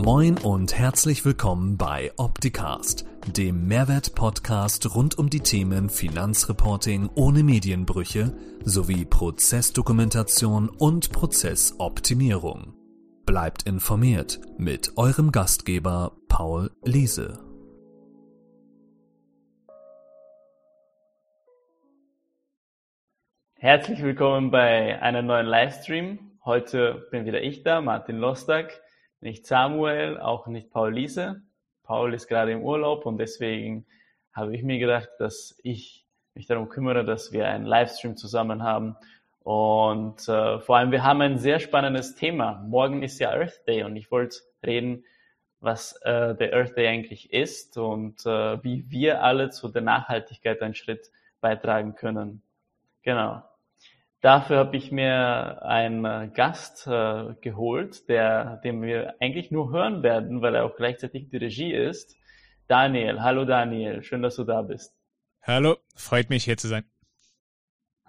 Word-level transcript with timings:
Moin 0.00 0.38
und 0.38 0.78
herzlich 0.78 1.24
willkommen 1.24 1.76
bei 1.76 2.12
Opticast, 2.18 3.04
dem 3.36 3.66
Mehrwert-Podcast 3.66 4.94
rund 4.94 5.18
um 5.18 5.28
die 5.28 5.40
Themen 5.40 5.90
Finanzreporting 5.90 7.10
ohne 7.16 7.42
Medienbrüche 7.42 8.32
sowie 8.62 9.04
Prozessdokumentation 9.04 10.68
und 10.68 11.10
Prozessoptimierung. 11.10 12.74
Bleibt 13.26 13.64
informiert 13.64 14.40
mit 14.56 14.92
eurem 14.96 15.32
Gastgeber 15.32 16.12
Paul 16.28 16.70
Liese. 16.84 17.40
Herzlich 23.54 24.00
willkommen 24.00 24.52
bei 24.52 25.02
einem 25.02 25.26
neuen 25.26 25.46
Livestream. 25.46 26.20
Heute 26.44 27.08
bin 27.10 27.26
wieder 27.26 27.42
ich 27.42 27.64
da, 27.64 27.80
Martin 27.80 28.18
Lostak, 28.18 28.80
nicht 29.20 29.46
Samuel, 29.46 30.18
auch 30.18 30.46
nicht 30.46 30.70
Paul 30.70 30.94
Liese. 30.94 31.42
Paul 31.82 32.14
ist 32.14 32.28
gerade 32.28 32.52
im 32.52 32.62
Urlaub 32.62 33.06
und 33.06 33.18
deswegen 33.18 33.86
habe 34.32 34.54
ich 34.54 34.62
mir 34.62 34.78
gedacht, 34.78 35.08
dass 35.18 35.58
ich 35.62 36.06
mich 36.34 36.46
darum 36.46 36.68
kümmere, 36.68 37.04
dass 37.04 37.32
wir 37.32 37.48
einen 37.48 37.66
Livestream 37.66 38.16
zusammen 38.16 38.62
haben. 38.62 38.96
Und 39.40 40.28
äh, 40.28 40.60
vor 40.60 40.76
allem, 40.76 40.92
wir 40.92 41.02
haben 41.02 41.22
ein 41.22 41.38
sehr 41.38 41.58
spannendes 41.58 42.14
Thema. 42.14 42.62
Morgen 42.68 43.02
ist 43.02 43.18
ja 43.18 43.30
Earth 43.30 43.66
Day 43.66 43.82
und 43.82 43.96
ich 43.96 44.10
wollte 44.10 44.38
reden, 44.64 45.04
was 45.60 45.94
äh, 46.02 46.34
der 46.34 46.52
Earth 46.52 46.76
Day 46.76 46.86
eigentlich 46.86 47.32
ist 47.32 47.78
und 47.78 48.24
äh, 48.26 48.62
wie 48.62 48.88
wir 48.90 49.22
alle 49.22 49.50
zu 49.50 49.68
der 49.68 49.82
Nachhaltigkeit 49.82 50.62
einen 50.62 50.74
Schritt 50.74 51.10
beitragen 51.40 51.94
können. 51.94 52.42
Genau. 53.02 53.42
Dafür 54.20 54.56
habe 54.56 54.76
ich 54.76 54.90
mir 54.90 55.62
einen 55.62 56.04
äh, 56.04 56.28
Gast 56.34 56.88
äh, 56.88 57.34
geholt, 57.40 58.08
der, 58.08 58.56
den 58.64 58.82
wir 58.82 59.14
eigentlich 59.20 59.52
nur 59.52 59.70
hören 59.70 60.02
werden, 60.02 60.42
weil 60.42 60.56
er 60.56 60.64
auch 60.64 60.74
gleichzeitig 60.74 61.28
die 61.28 61.36
Regie 61.36 61.72
ist. 61.72 62.16
Daniel, 62.66 63.22
hallo 63.22 63.44
Daniel, 63.44 64.02
schön, 64.02 64.22
dass 64.22 64.34
du 64.34 64.42
da 64.42 64.62
bist. 64.62 64.92
Hallo, 65.42 65.76
freut 65.94 66.30
mich 66.30 66.44
hier 66.44 66.56
zu 66.56 66.66
sein. 66.66 66.84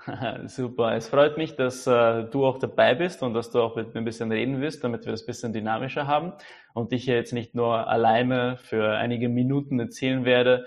Super, 0.47 0.95
es 0.95 1.09
freut 1.09 1.37
mich, 1.37 1.55
dass 1.55 1.85
äh, 1.85 2.23
du 2.23 2.43
auch 2.43 2.57
dabei 2.57 2.95
bist 2.95 3.21
und 3.21 3.35
dass 3.35 3.51
du 3.51 3.61
auch 3.61 3.75
mit 3.75 3.93
mir 3.93 4.01
ein 4.01 4.05
bisschen 4.05 4.31
reden 4.31 4.61
wirst, 4.61 4.83
damit 4.83 5.05
wir 5.05 5.11
das 5.11 5.23
ein 5.23 5.27
bisschen 5.27 5.53
dynamischer 5.53 6.07
haben 6.07 6.33
und 6.73 6.91
ich 6.91 7.03
hier 7.03 7.15
jetzt 7.15 7.33
nicht 7.33 7.53
nur 7.53 7.87
alleine 7.87 8.57
für 8.57 8.95
einige 8.97 9.29
Minuten 9.29 9.79
erzählen 9.79 10.25
werde, 10.25 10.65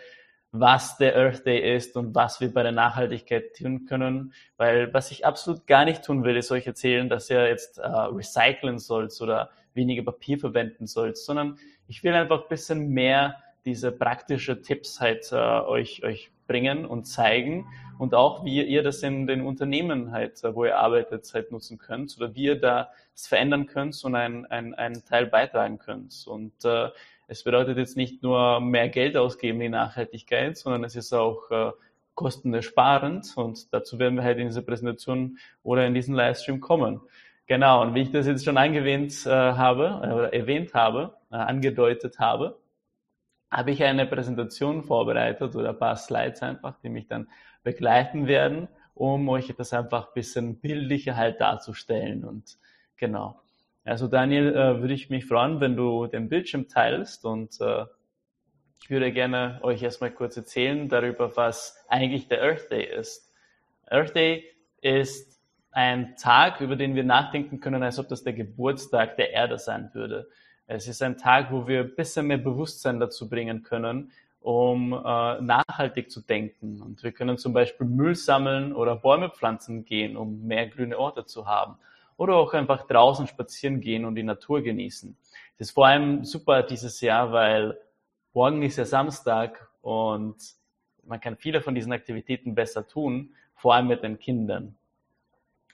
was 0.52 0.98
der 0.98 1.16
Earth 1.16 1.46
Day 1.46 1.76
ist 1.76 1.96
und 1.96 2.14
was 2.14 2.40
wir 2.40 2.52
bei 2.52 2.62
der 2.62 2.72
Nachhaltigkeit 2.72 3.56
tun 3.56 3.86
können. 3.86 4.34
Weil 4.58 4.92
was 4.92 5.10
ich 5.10 5.26
absolut 5.26 5.66
gar 5.66 5.84
nicht 5.86 6.04
tun 6.04 6.24
will, 6.24 6.36
ist 6.36 6.52
euch 6.52 6.66
erzählen, 6.66 7.08
dass 7.08 7.30
ihr 7.30 7.48
jetzt 7.48 7.78
äh, 7.78 7.86
recyceln 7.86 8.78
sollt 8.78 9.18
oder 9.20 9.50
weniger 9.74 10.02
Papier 10.02 10.38
verwenden 10.38 10.86
sollt, 10.86 11.16
sondern 11.16 11.58
ich 11.88 12.04
will 12.04 12.12
einfach 12.12 12.42
ein 12.42 12.48
bisschen 12.48 12.88
mehr 12.90 13.36
diese 13.64 13.92
praktische 13.92 14.60
Tipps 14.60 15.00
halt 15.00 15.32
äh, 15.32 15.36
euch, 15.36 16.04
euch 16.04 16.30
bringen 16.46 16.84
und 16.84 17.04
zeigen 17.04 17.66
und 17.98 18.14
auch 18.14 18.44
wie 18.44 18.62
ihr 18.62 18.82
das 18.82 19.02
in 19.02 19.26
den 19.26 19.42
Unternehmen 19.42 20.12
halt, 20.12 20.42
äh, 20.44 20.54
wo 20.54 20.64
ihr 20.64 20.76
arbeitet, 20.76 21.30
halt 21.32 21.52
nutzen 21.52 21.78
könnt 21.78 22.14
oder 22.18 22.34
wie 22.34 22.44
ihr 22.44 22.60
da 22.60 22.90
das 23.14 23.26
verändern 23.26 23.66
könnt 23.66 24.02
und 24.04 24.14
einen, 24.14 24.46
einen, 24.46 24.74
einen 24.74 25.04
Teil 25.04 25.26
beitragen 25.26 25.78
könnt. 25.78 26.26
Und 26.26 26.64
äh, 26.64 26.88
es 27.32 27.44
bedeutet 27.44 27.78
jetzt 27.78 27.96
nicht 27.96 28.22
nur 28.22 28.60
mehr 28.60 28.90
Geld 28.90 29.16
ausgeben 29.16 29.62
in 29.62 29.72
Nachhaltigkeit, 29.72 30.56
sondern 30.56 30.84
es 30.84 30.96
ist 30.96 31.14
auch 31.14 31.50
äh, 31.50 31.72
kostenersparend 32.14 33.32
und 33.36 33.72
dazu 33.72 33.98
werden 33.98 34.16
wir 34.16 34.22
halt 34.22 34.38
in 34.38 34.48
dieser 34.48 34.60
Präsentation 34.60 35.38
oder 35.62 35.86
in 35.86 35.94
diesem 35.94 36.14
Livestream 36.14 36.60
kommen. 36.60 37.00
Genau, 37.46 37.80
und 37.80 37.94
wie 37.94 38.02
ich 38.02 38.10
das 38.10 38.26
jetzt 38.26 38.44
schon 38.44 38.58
angewähnt 38.58 39.24
äh, 39.24 39.30
habe, 39.30 40.30
äh, 40.30 40.38
erwähnt 40.38 40.74
habe, 40.74 41.16
äh, 41.30 41.36
angedeutet 41.36 42.18
habe, 42.18 42.58
habe 43.50 43.70
ich 43.70 43.82
eine 43.82 44.06
Präsentation 44.06 44.82
vorbereitet 44.82 45.56
oder 45.56 45.70
ein 45.70 45.78
paar 45.78 45.96
Slides 45.96 46.42
einfach, 46.42 46.78
die 46.80 46.90
mich 46.90 47.06
dann 47.08 47.28
begleiten 47.62 48.26
werden, 48.26 48.68
um 48.94 49.26
euch 49.30 49.52
das 49.56 49.72
einfach 49.72 50.08
ein 50.08 50.14
bisschen 50.14 50.60
bildlicher 50.60 51.16
halt 51.16 51.40
darzustellen. 51.40 52.24
Und 52.24 52.58
genau. 52.96 53.40
Also 53.84 54.06
Daniel, 54.06 54.54
äh, 54.54 54.80
würde 54.80 54.94
ich 54.94 55.10
mich 55.10 55.26
freuen, 55.26 55.60
wenn 55.60 55.76
du 55.76 56.06
den 56.06 56.28
Bildschirm 56.28 56.68
teilst 56.68 57.24
und 57.24 57.60
äh, 57.60 57.84
ich 58.80 58.90
würde 58.90 59.12
gerne 59.12 59.58
euch 59.62 59.82
erstmal 59.82 60.12
kurz 60.12 60.36
erzählen 60.36 60.88
darüber, 60.88 61.36
was 61.36 61.84
eigentlich 61.88 62.28
der 62.28 62.42
Earth 62.42 62.70
Day 62.70 62.84
ist. 62.84 63.32
Earth 63.86 64.14
Day 64.14 64.44
ist 64.80 65.40
ein 65.72 66.14
Tag, 66.16 66.60
über 66.60 66.76
den 66.76 66.94
wir 66.94 67.04
nachdenken 67.04 67.58
können, 67.60 67.82
als 67.82 67.98
ob 67.98 68.08
das 68.08 68.22
der 68.22 68.34
Geburtstag 68.34 69.16
der 69.16 69.32
Erde 69.32 69.58
sein 69.58 69.90
würde. 69.94 70.28
Es 70.66 70.86
ist 70.86 71.02
ein 71.02 71.16
Tag, 71.16 71.50
wo 71.50 71.66
wir 71.66 71.80
ein 71.80 71.94
bisschen 71.94 72.26
mehr 72.26 72.38
Bewusstsein 72.38 73.00
dazu 73.00 73.28
bringen 73.28 73.62
können, 73.62 74.12
um 74.40 74.92
äh, 74.92 75.40
nachhaltig 75.40 76.10
zu 76.10 76.20
denken. 76.20 76.80
Und 76.82 77.02
wir 77.02 77.12
können 77.12 77.36
zum 77.36 77.52
Beispiel 77.52 77.86
Müll 77.86 78.14
sammeln 78.14 78.74
oder 78.74 78.96
Bäume 78.96 79.30
pflanzen 79.30 79.84
gehen, 79.84 80.16
um 80.16 80.46
mehr 80.46 80.68
grüne 80.68 80.98
Orte 80.98 81.24
zu 81.24 81.46
haben 81.46 81.76
oder 82.22 82.36
auch 82.36 82.54
einfach 82.54 82.86
draußen 82.86 83.26
spazieren 83.26 83.80
gehen 83.80 84.04
und 84.04 84.14
die 84.14 84.22
Natur 84.22 84.62
genießen. 84.62 85.16
Das 85.58 85.68
ist 85.68 85.74
vor 85.74 85.86
allem 85.86 86.24
super 86.24 86.62
dieses 86.62 87.00
Jahr, 87.00 87.32
weil 87.32 87.76
morgen 88.32 88.62
ist 88.62 88.78
ja 88.78 88.84
Samstag 88.84 89.68
und 89.80 90.36
man 91.04 91.20
kann 91.20 91.36
viele 91.36 91.60
von 91.60 91.74
diesen 91.74 91.92
Aktivitäten 91.92 92.54
besser 92.54 92.86
tun, 92.86 93.34
vor 93.56 93.74
allem 93.74 93.88
mit 93.88 94.04
den 94.04 94.20
Kindern. 94.20 94.76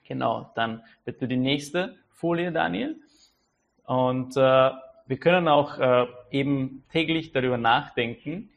Genau, 0.04 0.50
dann 0.54 0.82
bitte 1.04 1.28
die 1.28 1.36
nächste 1.36 1.96
Folie, 2.08 2.50
Daniel. 2.50 2.96
Und 3.84 4.34
äh, 4.38 4.70
wir 5.06 5.20
können 5.20 5.48
auch 5.48 5.78
äh, 5.78 6.06
eben 6.30 6.82
täglich 6.90 7.32
darüber 7.32 7.58
nachdenken, 7.58 8.48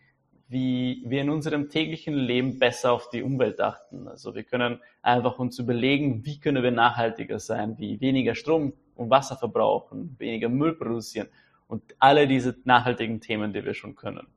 wie 0.51 1.01
wir 1.05 1.21
in 1.21 1.29
unserem 1.29 1.69
täglichen 1.69 2.13
Leben 2.13 2.59
besser 2.59 2.91
auf 2.91 3.09
die 3.09 3.23
Umwelt 3.23 3.61
achten. 3.61 4.09
Also 4.09 4.35
wir 4.35 4.43
können 4.43 4.81
einfach 5.01 5.39
uns 5.39 5.57
überlegen, 5.59 6.25
wie 6.25 6.41
können 6.41 6.61
wir 6.61 6.71
nachhaltiger 6.71 7.39
sein, 7.39 7.77
wie 7.77 8.01
weniger 8.01 8.35
Strom 8.35 8.73
und 8.95 9.09
Wasser 9.09 9.37
verbrauchen, 9.37 10.13
weniger 10.19 10.49
Müll 10.49 10.73
produzieren 10.73 11.29
und 11.69 11.81
alle 11.99 12.27
diese 12.27 12.57
nachhaltigen 12.65 13.21
Themen, 13.21 13.53
die 13.53 13.63
wir 13.63 13.73
schon 13.73 13.95
können. 13.95 14.27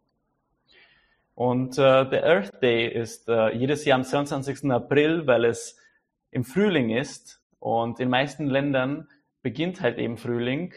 Und 1.34 1.78
äh, 1.78 2.08
der 2.08 2.24
Earth 2.24 2.62
Day 2.62 2.86
ist 2.86 3.28
äh, 3.28 3.52
jedes 3.52 3.84
Jahr 3.84 3.98
am 3.98 4.04
22. 4.04 4.70
April, 4.70 5.26
weil 5.26 5.44
es 5.44 5.76
im 6.30 6.44
Frühling 6.44 6.90
ist 6.90 7.42
und 7.58 7.98
in 7.98 8.08
meisten 8.08 8.46
Ländern 8.46 9.08
beginnt 9.42 9.80
halt 9.80 9.98
eben 9.98 10.16
Frühling 10.16 10.74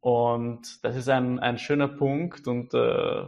und 0.00 0.84
das 0.84 0.96
ist 0.96 1.08
ein, 1.08 1.38
ein 1.38 1.56
schöner 1.56 1.88
Punkt 1.88 2.46
und 2.46 2.74
äh, 2.74 3.22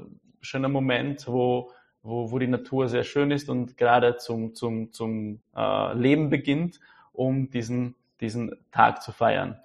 schöner 0.49 0.69
Moment, 0.69 1.27
wo, 1.29 1.71
wo, 2.03 2.31
wo 2.31 2.39
die 2.39 2.47
Natur 2.47 2.89
sehr 2.89 3.05
schön 3.05 3.31
ist 3.31 3.49
und 3.49 3.77
gerade 3.77 4.17
zum, 4.17 4.55
zum, 4.55 4.93
zum 4.93 5.41
äh, 5.55 5.95
Leben 5.95 6.31
beginnt, 6.31 6.81
um 7.13 7.51
diesen, 7.51 7.95
diesen 8.21 8.57
Tag 8.73 9.03
zu 9.03 9.13
feiern. 9.13 9.61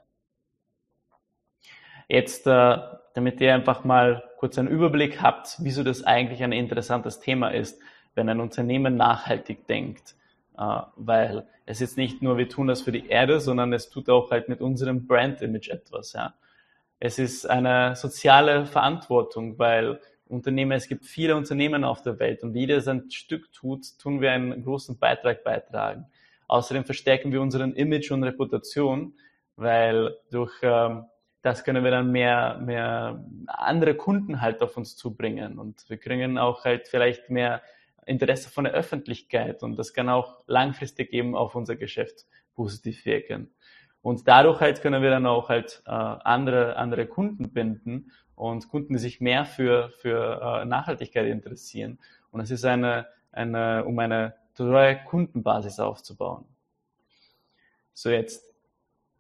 Jetzt, 2.09 2.45
äh, 2.47 2.77
damit 3.13 3.39
ihr 3.39 3.53
einfach 3.53 3.83
mal 3.85 4.23
kurz 4.38 4.57
einen 4.57 4.67
Überblick 4.67 5.22
habt, 5.22 5.55
wieso 5.59 5.83
das 5.83 6.03
eigentlich 6.03 6.43
ein 6.43 6.51
interessantes 6.51 7.19
Thema 7.19 7.49
ist, 7.49 7.79
wenn 8.13 8.27
ein 8.27 8.41
Unternehmen 8.41 8.97
nachhaltig 8.97 9.67
denkt. 9.67 10.16
Äh, 10.57 10.81
weil 10.97 11.47
es 11.66 11.79
ist 11.79 11.97
nicht 11.97 12.22
nur, 12.22 12.38
wir 12.38 12.49
tun 12.49 12.67
das 12.67 12.81
für 12.81 12.91
die 12.91 13.07
Erde, 13.07 13.39
sondern 13.39 13.72
es 13.72 13.89
tut 13.89 14.09
auch 14.09 14.31
halt 14.31 14.49
mit 14.49 14.59
unserem 14.59 15.07
Brand-Image 15.07 15.69
etwas. 15.69 16.11
Ja. 16.11 16.33
Es 16.99 17.19
ist 17.19 17.49
eine 17.49 17.95
soziale 17.95 18.66
Verantwortung, 18.66 19.57
weil 19.57 20.01
Unternehmen, 20.33 20.71
es 20.71 20.88
gibt 20.88 21.05
viele 21.05 21.35
Unternehmen 21.35 21.83
auf 21.83 22.01
der 22.01 22.19
Welt 22.19 22.44
und 22.44 22.55
jeder 22.55 22.81
sein 22.81 23.09
Stück 23.11 23.51
tut, 23.53 23.97
tun 23.99 24.21
wir 24.21 24.31
einen 24.31 24.63
großen 24.63 24.97
Beitrag 24.97 25.44
beitragen. 25.44 26.07
Außerdem 26.47 26.85
verstärken 26.85 27.31
wir 27.31 27.41
unseren 27.41 27.73
Image 27.73 28.11
und 28.11 28.23
Reputation, 28.23 29.13
weil 29.55 30.17
durch 30.29 30.53
ähm, 30.61 31.05
das 31.43 31.66
können 31.66 31.83
wir 31.83 31.91
dann 31.91 32.11
mehr, 32.11 32.57
mehr 32.63 33.23
andere 33.47 33.96
Kunden 33.96 34.41
halt 34.41 34.61
auf 34.61 34.78
uns 34.78 34.96
zubringen 34.96 35.59
und 35.59 35.90
wir 35.90 35.97
kriegen 35.97 36.37
auch 36.37 36.63
halt 36.63 36.87
vielleicht 36.87 37.29
mehr 37.29 37.61
Interesse 38.05 38.49
von 38.49 38.63
der 38.63 38.73
Öffentlichkeit 38.73 39.61
und 39.61 39.78
das 39.78 39.93
kann 39.93 40.09
auch 40.09 40.43
langfristig 40.47 41.11
eben 41.11 41.35
auf 41.35 41.55
unser 41.55 41.75
Geschäft 41.75 42.25
positiv 42.55 43.05
wirken. 43.05 43.52
Und 44.03 44.28
dadurch 44.28 44.59
halt 44.59 44.82
können 44.82 45.02
wir 45.02 45.09
dann 45.09 45.26
auch 45.26 45.47
halt 45.47 45.82
äh, 45.85 45.90
andere, 45.90 46.76
andere 46.76 47.08
Kunden 47.08 47.50
binden 47.50 48.11
und 48.35 48.67
Kunden, 48.67 48.94
die 48.94 49.00
sich 49.00 49.22
mehr 49.22 49.46
für, 49.46 49.90
für 49.90 50.41
äh, 50.61 50.66
Nachhaltigkeit 50.66 51.26
interessieren. 51.26 51.97
Und 52.29 52.41
es 52.41 52.52
ist 52.52 52.66
eine, 52.66 53.08
eine, 53.32 53.85
um 53.85 53.97
eine 53.97 54.35
treue 54.55 54.97
Kundenbasis 55.05 55.79
aufzubauen. 55.79 56.44
So 57.94 58.09
jetzt, 58.09 58.44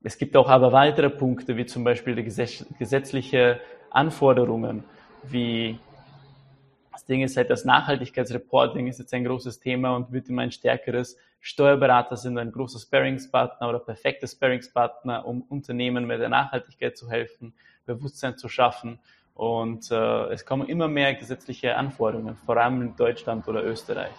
es 0.03 0.17
gibt 0.17 0.35
auch 0.35 0.49
aber 0.49 0.73
weitere 0.73 1.09
Punkte, 1.09 1.55
wie 1.55 1.65
zum 1.65 1.85
Beispiel 1.85 2.15
die 2.15 2.23
gesetzliche 2.23 3.61
Anforderungen, 3.89 4.83
wie 5.23 5.79
Das 6.93 7.05
Ding 7.05 7.21
ist 7.21 7.35
halt, 7.35 7.49
das 7.49 7.65
Nachhaltigkeitsreporting 7.65 8.87
ist 8.87 8.99
jetzt 8.99 9.13
ein 9.13 9.25
großes 9.25 9.59
Thema 9.59 9.95
und 9.95 10.11
wird 10.11 10.29
immer 10.29 10.43
ein 10.43 10.51
stärkeres. 10.51 11.17
Steuerberater 11.41 12.15
sind 12.15 12.37
ein 12.37 12.51
großer 12.51 12.79
Sparringspartner 12.79 13.67
oder 13.67 13.79
perfekter 13.79 14.27
Sparringspartner, 14.27 15.25
um 15.25 15.41
Unternehmen 15.41 16.05
mit 16.05 16.21
der 16.21 16.29
Nachhaltigkeit 16.29 16.95
zu 16.95 17.09
helfen, 17.09 17.53
Bewusstsein 17.85 18.37
zu 18.37 18.47
schaffen. 18.47 18.99
Und 19.33 19.89
äh, 19.89 20.25
es 20.31 20.45
kommen 20.45 20.69
immer 20.69 20.87
mehr 20.87 21.15
gesetzliche 21.15 21.75
Anforderungen, 21.75 22.35
vor 22.35 22.57
allem 22.57 22.81
in 22.83 22.95
Deutschland 22.95 23.47
oder 23.47 23.63
Österreich. 23.63 24.13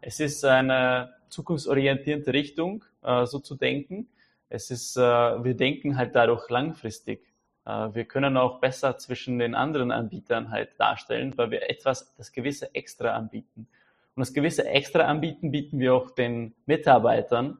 Es 0.00 0.20
ist 0.20 0.44
eine 0.46 1.14
zukunftsorientierte 1.28 2.32
Richtung, 2.32 2.84
äh, 3.02 3.26
so 3.26 3.40
zu 3.40 3.54
denken. 3.54 4.08
Es 4.48 4.70
ist, 4.70 4.96
äh, 4.96 5.00
wir 5.00 5.54
denken 5.54 5.98
halt 5.98 6.16
dadurch 6.16 6.48
langfristig. 6.48 7.27
Äh, 7.68 7.94
wir 7.94 8.06
können 8.06 8.36
auch 8.36 8.60
besser 8.60 8.96
zwischen 8.96 9.38
den 9.38 9.54
anderen 9.54 9.92
Anbietern 9.92 10.50
halt 10.50 10.70
darstellen, 10.80 11.36
weil 11.36 11.50
wir 11.50 11.70
etwas, 11.70 12.14
das 12.16 12.32
gewisse 12.32 12.74
Extra 12.74 13.10
anbieten. 13.10 13.68
Und 14.16 14.20
das 14.20 14.32
gewisse 14.32 14.66
Extra 14.66 15.02
anbieten 15.02 15.52
bieten 15.52 15.78
wir 15.78 15.94
auch 15.94 16.10
den 16.10 16.54
Mitarbeitern, 16.66 17.58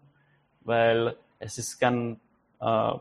weil 0.62 1.14
es 1.38 1.58
ist 1.58 1.78
kann 1.78 2.19
äh, 2.60 2.93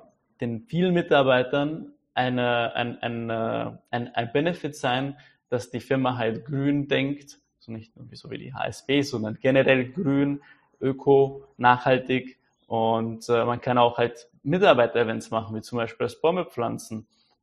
den 0.42 0.62
vielen 0.68 0.94
Mitarbeitern 0.94 1.94
eine, 2.14 2.76
ein, 2.76 3.02
ein, 3.02 3.30
äh, 3.30 3.72
ein, 3.90 4.14
ein 4.14 4.32
Benefit 4.32 4.76
sein, 4.76 5.18
dass 5.50 5.72
die 5.72 5.80
Firma 5.80 6.18
halt 6.18 6.46
grün 6.46 6.88
denkt, 6.88 7.40
so 7.60 7.72
nicht 7.72 7.96
nur 7.96 8.06
so 8.12 8.30
wie 8.30 8.38
die 8.38 8.54
HSB, 8.54 9.02
sondern 9.02 9.40
generell 9.40 9.92
grün, 9.92 10.42
öko, 10.80 11.48
nachhaltig 11.58 12.38
und 12.68 13.28
äh, 13.30 13.46
man 13.46 13.62
kann 13.62 13.78
auch 13.78 13.98
halt 13.98 14.30
Mitarbeiter-Events 14.44 15.32
machen, 15.32 15.56
wie 15.56 15.62
zum 15.62 15.78
Beispiel 15.78 16.06
das 16.06 16.20
Bäume 16.22 16.46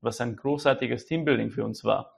was 0.01 0.21
ein 0.21 0.37
großartiges 0.37 1.07
Teambuilding 1.07 1.51
für 1.51 1.65
uns 1.65 1.83
war. 1.83 2.15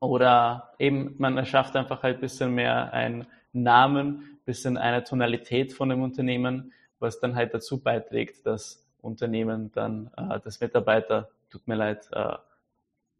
Oder 0.00 0.72
eben, 0.78 1.16
man 1.18 1.36
erschafft 1.36 1.74
einfach 1.74 2.04
halt 2.04 2.18
ein 2.18 2.20
bisschen 2.20 2.54
mehr 2.54 2.92
einen 2.92 3.26
Namen, 3.52 4.38
bisschen 4.44 4.76
eine 4.76 5.02
Tonalität 5.02 5.72
von 5.72 5.88
dem 5.88 6.02
Unternehmen, 6.02 6.72
was 7.00 7.18
dann 7.18 7.34
halt 7.34 7.52
dazu 7.52 7.82
beiträgt, 7.82 8.46
dass 8.46 8.86
Unternehmen 9.02 9.72
dann, 9.72 10.10
äh, 10.16 10.38
dass 10.40 10.60
Mitarbeiter, 10.60 11.30
tut 11.50 11.66
mir 11.66 11.74
leid, 11.74 12.08
äh, 12.12 12.36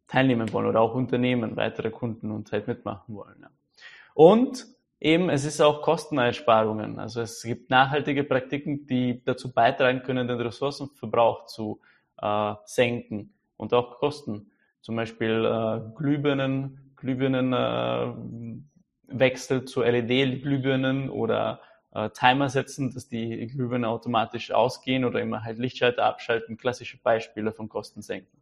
teilnehmen 0.07 0.51
wollen 0.53 0.67
oder 0.67 0.81
auch 0.81 0.95
Unternehmen, 0.95 1.55
weitere 1.57 1.91
Kunden 1.91 2.31
und 2.31 2.51
halt 2.51 2.67
mitmachen 2.67 3.15
wollen. 3.15 3.37
Ja. 3.41 3.49
Und 4.13 4.65
eben, 4.99 5.29
es 5.29 5.45
ist 5.45 5.61
auch 5.61 5.81
Kosteneinsparungen. 5.81 6.99
Also 6.99 7.21
es 7.21 7.41
gibt 7.43 7.69
nachhaltige 7.69 8.23
Praktiken, 8.23 8.87
die 8.87 9.23
dazu 9.23 9.51
beitragen 9.51 10.03
können, 10.03 10.27
den 10.27 10.39
Ressourcenverbrauch 10.39 11.45
zu 11.45 11.79
äh, 12.21 12.53
senken 12.65 13.33
und 13.57 13.73
auch 13.73 13.99
Kosten. 13.99 14.51
Zum 14.81 14.95
Beispiel 14.95 15.45
äh, 15.45 15.81
Glühbirnen, 15.95 16.93
Glühbirnenwechsel 16.95 19.59
äh, 19.59 19.65
zu 19.65 19.81
LED-Glühbirnen 19.81 21.09
oder 21.09 21.61
äh, 21.93 22.09
Timer 22.11 22.49
setzen, 22.49 22.93
dass 22.93 23.07
die 23.07 23.47
Glühbirnen 23.47 23.85
automatisch 23.85 24.51
ausgehen 24.51 25.05
oder 25.05 25.21
immer 25.21 25.43
halt 25.43 25.59
Lichtschalter 25.59 26.05
abschalten. 26.05 26.57
Klassische 26.57 26.97
Beispiele 26.97 27.51
von 27.51 27.69
Kosten 27.69 28.01
senken. 28.01 28.37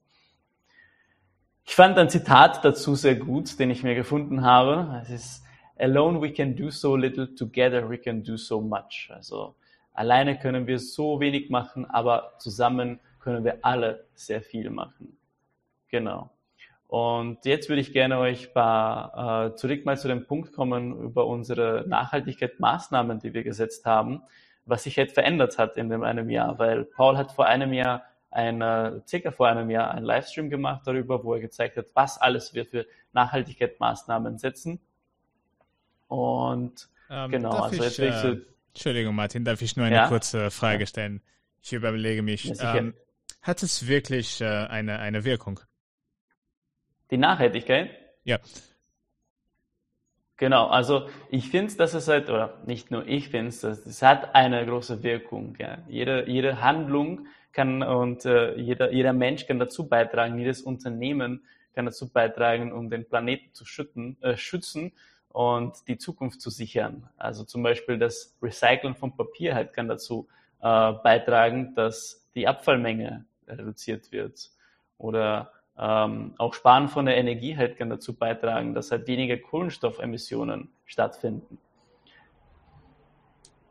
Ich 1.65 1.75
fand 1.75 1.97
ein 1.97 2.09
Zitat 2.09 2.63
dazu 2.63 2.95
sehr 2.95 3.15
gut, 3.15 3.59
den 3.59 3.69
ich 3.69 3.83
mir 3.83 3.93
gefunden 3.93 4.43
habe. 4.43 5.01
Es 5.01 5.09
ist 5.09 5.46
Alone 5.79 6.21
we 6.21 6.31
can 6.31 6.55
do 6.55 6.69
so 6.69 6.95
little, 6.95 7.27
together 7.35 7.89
we 7.89 7.97
can 7.97 8.23
do 8.23 8.37
so 8.37 8.61
much. 8.61 9.09
Also 9.11 9.55
alleine 9.93 10.37
können 10.37 10.67
wir 10.67 10.79
so 10.79 11.19
wenig 11.19 11.49
machen, 11.49 11.85
aber 11.85 12.33
zusammen 12.39 12.99
können 13.19 13.43
wir 13.43 13.59
alle 13.63 14.05
sehr 14.13 14.41
viel 14.41 14.69
machen. 14.69 15.17
Genau. 15.89 16.29
Und 16.87 17.45
jetzt 17.45 17.67
würde 17.67 17.81
ich 17.81 17.91
gerne 17.91 18.17
euch 18.17 18.53
paar, 18.53 19.47
äh, 19.47 19.55
zurück 19.55 19.85
mal 19.85 19.97
zu 19.97 20.07
dem 20.07 20.25
Punkt 20.25 20.53
kommen 20.53 20.97
über 20.97 21.27
unsere 21.27 21.83
Nachhaltigkeitsmaßnahmen, 21.87 23.19
die 23.19 23.33
wir 23.33 23.43
gesetzt 23.43 23.85
haben, 23.85 24.23
was 24.65 24.83
sich 24.83 24.95
jetzt 24.95 25.13
verändert 25.13 25.57
hat 25.57 25.75
in 25.75 25.89
dem 25.89 26.03
einem 26.03 26.29
Jahr, 26.29 26.59
weil 26.59 26.85
Paul 26.85 27.17
hat 27.17 27.33
vor 27.33 27.45
einem 27.45 27.73
Jahr 27.73 28.03
ein, 28.31 28.61
äh, 28.61 29.01
circa 29.05 29.31
vor 29.31 29.47
einem 29.47 29.69
Jahr 29.69 29.91
einen 29.91 30.05
Livestream 30.05 30.49
gemacht 30.49 30.83
darüber, 30.85 31.23
wo 31.23 31.33
er 31.33 31.41
gezeigt 31.41 31.75
hat, 31.77 31.87
was 31.93 32.19
alles 32.21 32.53
wir 32.53 32.65
für 32.65 32.85
Nachhaltigkeitsmaßnahmen 33.13 34.37
setzen. 34.37 34.79
Und 36.07 36.89
ähm, 37.09 37.31
genau, 37.31 37.51
also 37.51 37.83
ich, 37.83 37.97
jetzt 37.97 38.23
äh, 38.23 38.37
Entschuldigung, 38.73 39.15
Martin, 39.15 39.43
darf 39.43 39.61
ich 39.61 39.75
nur 39.75 39.85
eine 39.85 39.95
ja? 39.95 40.07
kurze 40.07 40.51
Frage 40.51 40.87
stellen? 40.87 41.21
Ich 41.61 41.73
überlege 41.73 42.21
mich, 42.21 42.53
ähm, 42.61 42.93
hat 43.41 43.63
es 43.63 43.87
wirklich 43.87 44.41
äh, 44.41 44.45
eine, 44.45 44.99
eine 44.99 45.23
Wirkung? 45.25 45.59
Die 47.11 47.17
Nachhaltigkeit? 47.17 47.89
Ja. 48.23 48.39
Genau, 50.37 50.67
also 50.67 51.09
ich 51.31 51.49
finde, 51.49 51.75
dass 51.75 51.95
es 51.95 52.07
halt, 52.07 52.29
oder 52.29 52.61
nicht 52.65 52.91
nur 52.91 53.07
ich 53.07 53.29
finde 53.29 53.49
es, 53.49 53.63
es 53.63 54.01
hat 54.03 54.35
eine 54.35 54.65
große 54.65 55.01
Wirkung. 55.01 55.55
Ja. 55.59 55.79
Jede, 55.87 56.29
jede 56.29 56.61
Handlung 56.61 57.25
kann 57.53 57.81
und 57.81 58.25
äh, 58.25 58.55
jeder, 58.55 58.91
jeder 58.91 59.13
Mensch 59.13 59.47
kann 59.47 59.57
dazu 59.57 59.89
beitragen, 59.89 60.37
jedes 60.37 60.61
Unternehmen 60.61 61.43
kann 61.73 61.85
dazu 61.85 62.11
beitragen, 62.11 62.71
um 62.71 62.91
den 62.91 63.07
Planeten 63.07 63.51
zu 63.53 63.65
schütten, 63.65 64.21
äh, 64.21 64.37
schützen 64.37 64.91
und 65.37 65.87
die 65.87 65.99
Zukunft 65.99 66.41
zu 66.41 66.49
sichern. 66.49 67.07
Also 67.15 67.43
zum 67.43 67.61
Beispiel 67.61 67.99
das 67.99 68.35
Recyceln 68.41 68.95
von 68.95 69.15
Papier 69.15 69.53
halt 69.53 69.71
kann 69.71 69.87
dazu 69.87 70.27
äh, 70.61 70.93
beitragen, 70.93 71.75
dass 71.75 72.27
die 72.33 72.47
Abfallmenge 72.47 73.23
reduziert 73.47 74.11
wird. 74.11 74.49
Oder 74.97 75.51
ähm, 75.77 76.33
auch 76.39 76.55
Sparen 76.55 76.87
von 76.87 77.05
der 77.05 77.17
Energie 77.17 77.55
halt 77.55 77.77
kann 77.77 77.91
dazu 77.91 78.15
beitragen, 78.15 78.73
dass 78.73 78.89
halt 78.89 79.05
weniger 79.05 79.37
Kohlenstoffemissionen 79.37 80.69
stattfinden. 80.85 81.59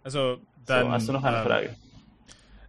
Also 0.04 0.38
dann. 0.64 0.84
So, 0.86 0.92
hast 0.92 1.08
du 1.08 1.12
noch 1.14 1.24
eine 1.24 1.38
äh, 1.38 1.42
Frage? 1.42 1.76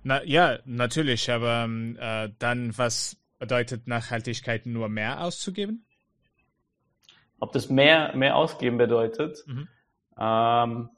Na, 0.01 0.23
ja, 0.23 0.57
natürlich, 0.65 1.29
aber 1.29 1.65
ähm, 1.65 1.99
äh, 2.01 2.29
dann 2.39 2.75
was 2.75 3.15
bedeutet 3.37 3.85
Nachhaltigkeit 3.85 4.65
nur 4.65 4.89
mehr 4.89 5.21
auszugeben? 5.21 5.86
Ob 7.39 7.51
das 7.51 7.69
mehr, 7.69 8.15
mehr 8.15 8.35
ausgeben 8.35 8.77
bedeutet? 8.77 9.43
Mhm. 9.47 9.67
Ähm, 10.19 10.89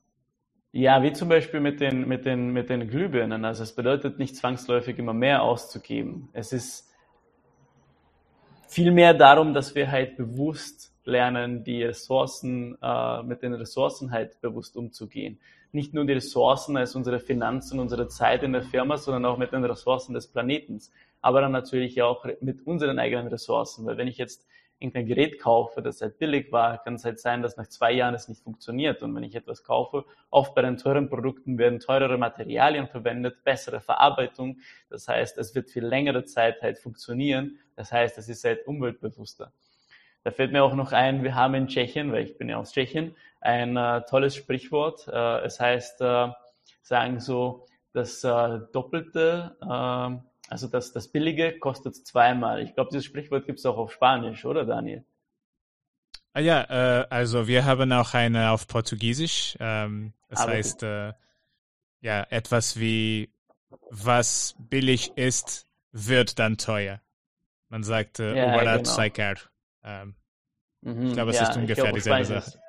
ja, 0.71 1.01
wie 1.01 1.13
zum 1.13 1.30
Beispiel 1.30 1.59
mit 1.59 1.80
den, 1.80 2.07
mit, 2.07 2.25
den, 2.25 2.51
mit 2.51 2.69
den 2.69 2.88
Glühbirnen. 2.88 3.44
Also 3.44 3.63
es 3.63 3.74
bedeutet 3.74 4.19
nicht 4.19 4.36
zwangsläufig 4.36 5.00
immer 5.00 5.13
mehr 5.13 5.41
auszugeben. 5.41 6.30
Es 6.33 6.53
ist 6.53 6.94
vielmehr 8.68 9.15
darum, 9.15 9.53
dass 9.53 9.74
wir 9.74 9.89
halt 9.89 10.15
bewusst 10.15 10.94
lernen, 11.06 11.63
die 11.63 11.83
Ressourcen, 11.83 12.77
äh, 12.81 13.24
mit 13.24 13.41
den 13.41 13.56
Ressourcen 13.56 14.12
halt 14.12 14.39
bewusst 14.41 14.77
umzugehen. 14.77 15.39
Nicht 15.71 15.94
nur 15.94 16.06
die 16.06 16.13
Ressourcen 16.13 16.77
als 16.77 16.95
unsere 16.95 17.19
Finanzen, 17.19 17.80
unsere 17.80 18.07
Zeit 18.07 18.44
in 18.44 18.53
der 18.53 18.62
Firma, 18.62 18.97
sondern 18.97 19.25
auch 19.25 19.38
mit 19.38 19.51
den 19.51 19.65
Ressourcen 19.65 20.13
des 20.13 20.27
Planetens. 20.27 20.91
Aber 21.21 21.41
dann 21.41 21.51
natürlich 21.51 22.01
auch 22.01 22.25
mit 22.41 22.65
unseren 22.65 23.00
eigenen 23.00 23.27
Ressourcen. 23.27 23.86
Weil 23.86 23.97
wenn 23.97 24.08
ich 24.08 24.17
jetzt 24.17 24.48
irgendein 24.79 25.07
Gerät 25.07 25.39
kaufe, 25.39 25.81
das 25.81 26.01
halt 26.01 26.17
billig 26.19 26.51
war, 26.51 26.81
kann 26.83 26.95
es 26.95 27.03
halt 27.03 27.19
sein, 27.19 27.41
dass 27.41 27.57
nach 27.57 27.67
zwei 27.67 27.91
Jahren 27.91 28.15
es 28.15 28.29
nicht 28.29 28.41
funktioniert. 28.41 29.03
Und 29.03 29.13
wenn 29.13 29.24
ich 29.24 29.36
etwas 29.36 29.63
kaufe, 29.63 30.05
oft 30.29 30.55
bei 30.55 30.62
den 30.62 30.77
teuren 30.77 31.09
Produkten 31.09 31.57
werden 31.57 31.79
teurere 31.79 32.17
Materialien 32.17 32.88
verwendet, 32.88 33.43
bessere 33.43 33.81
Verarbeitung. 33.81 34.59
Das 34.89 35.07
heißt, 35.07 35.38
es 35.38 35.53
wird 35.53 35.69
viel 35.69 35.86
längere 35.86 36.24
Zeit 36.24 36.62
halt 36.62 36.79
funktionieren. 36.79 37.59
Das 37.75 37.91
heißt, 37.91 38.17
es 38.17 38.29
ist 38.29 38.43
halt 38.45 38.65
umweltbewusster. 38.67 39.51
Da 40.24 40.31
fällt 40.31 40.51
mir 40.51 40.63
auch 40.63 40.75
noch 40.75 40.91
ein, 40.91 41.24
wir 41.24 41.36
haben 41.36 41.55
in 41.55 41.67
Tschechien, 41.67 42.12
weil 42.12 42.24
ich 42.24 42.38
bin 42.38 42.50
ja 42.50 42.57
aus 42.57 42.71
Tschechien, 42.71 43.15
ein 43.41 43.75
äh, 43.75 44.01
tolles 44.09 44.36
Sprichwort. 44.36 45.07
Äh, 45.07 45.45
es 45.45 45.59
heißt, 45.59 46.01
äh, 46.01 46.29
sagen 46.81 47.19
so, 47.19 47.65
das 47.93 48.24
äh, 48.24 48.59
Doppelte 48.71 49.57
äh, 49.62 50.28
also 50.50 50.68
das, 50.68 50.91
das 50.94 51.08
Billige 51.08 51.60
kostet 51.60 51.96
zweimal. 51.96 52.62
Ich 52.62 52.74
glaube, 52.74 52.89
dieses 52.91 53.06
Sprichwort 53.06 53.46
gibt 53.46 53.60
es 53.60 53.65
auch 53.65 53.77
auf 53.77 53.94
Spanisch, 53.94 54.46
oder 54.46 54.65
Daniel? 54.65 55.06
Ah 56.34 56.39
ja, 56.39 57.01
äh, 57.01 57.08
also 57.10 57.48
wir 57.48 57.65
haben 57.65 57.91
auch 57.91 58.13
eine 58.13 58.51
auf 58.51 58.68
Portugiesisch. 58.68 59.56
Ähm, 59.60 60.13
das 60.27 60.41
Aber 60.41 60.51
heißt, 60.53 60.84
äh, 60.84 61.13
ja, 62.01 62.25
etwas 62.29 62.79
wie 62.79 63.32
was 63.91 64.56
billig 64.58 65.12
ist, 65.15 65.68
wird 65.91 66.39
dann 66.39 66.58
teuer. 66.58 67.01
Man 67.70 67.84
sagt 67.84 68.20
äh, 68.20 68.36
ja, 68.36 68.46
barato 68.48 68.84
genau. 68.84 68.96
sai 68.96 69.36
Ähm, 69.84 70.15
mhm, 70.82 71.08
ich 71.08 71.13
glaube, 71.13 71.32
es 71.32 71.38
ja, 71.38 71.50
ist 71.50 71.58
ungefähr 71.58 71.94
dieselbe 71.94 72.25
Sache. 72.25 72.60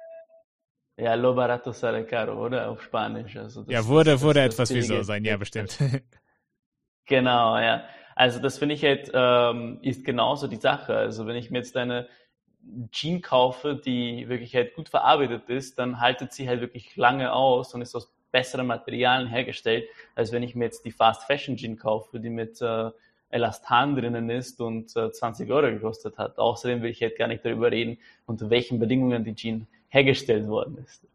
Ja, 0.98 1.14
lo 1.14 1.34
barato 1.34 1.72
sale 1.72 2.04
caro, 2.04 2.44
oder? 2.44 2.68
Auf 2.68 2.82
Spanisch. 2.82 3.36
Also 3.36 3.62
das, 3.62 3.72
ja, 3.72 3.86
wurde, 3.86 4.12
das, 4.12 4.20
wurde 4.20 4.44
das, 4.44 4.54
etwas 4.54 4.74
wie 4.74 4.82
so 4.82 5.02
sein, 5.02 5.24
ja, 5.24 5.38
bestimmt. 5.38 5.78
Genau, 7.10 7.58
ja. 7.58 7.82
Also 8.14 8.38
das 8.38 8.58
finde 8.58 8.76
ich 8.76 8.84
halt, 8.84 9.10
ähm, 9.12 9.78
ist 9.82 10.04
genauso 10.04 10.46
die 10.46 10.56
Sache. 10.56 10.94
Also 10.96 11.26
wenn 11.26 11.34
ich 11.34 11.50
mir 11.50 11.58
jetzt 11.58 11.76
eine 11.76 12.06
Jean 12.92 13.20
kaufe, 13.20 13.74
die 13.74 14.28
wirklich 14.28 14.54
halt 14.54 14.74
gut 14.74 14.88
verarbeitet 14.88 15.48
ist, 15.48 15.78
dann 15.78 16.00
haltet 16.00 16.32
sie 16.32 16.48
halt 16.48 16.60
wirklich 16.60 16.94
lange 16.96 17.32
aus 17.32 17.74
und 17.74 17.82
ist 17.82 17.96
aus 17.96 18.12
besseren 18.30 18.68
Materialien 18.68 19.28
hergestellt, 19.28 19.88
als 20.14 20.30
wenn 20.30 20.44
ich 20.44 20.54
mir 20.54 20.66
jetzt 20.66 20.84
die 20.84 20.92
Fast 20.92 21.24
Fashion 21.24 21.56
Jean 21.56 21.76
kaufe, 21.76 22.20
die 22.20 22.30
mit 22.30 22.62
äh, 22.62 22.90
Elastan 23.30 23.96
drinnen 23.96 24.30
ist 24.30 24.60
und 24.60 24.94
äh, 24.96 25.10
20 25.10 25.50
Euro 25.50 25.66
gekostet 25.72 26.16
hat. 26.16 26.38
Außerdem 26.38 26.82
will 26.82 26.90
ich 26.90 27.00
jetzt 27.00 27.18
gar 27.18 27.26
nicht 27.26 27.44
darüber 27.44 27.72
reden, 27.72 27.98
unter 28.26 28.50
welchen 28.50 28.78
Bedingungen 28.78 29.24
die 29.24 29.34
Jeans 29.34 29.66
hergestellt 29.90 30.48
worden 30.48 30.78
ist. 30.78 31.06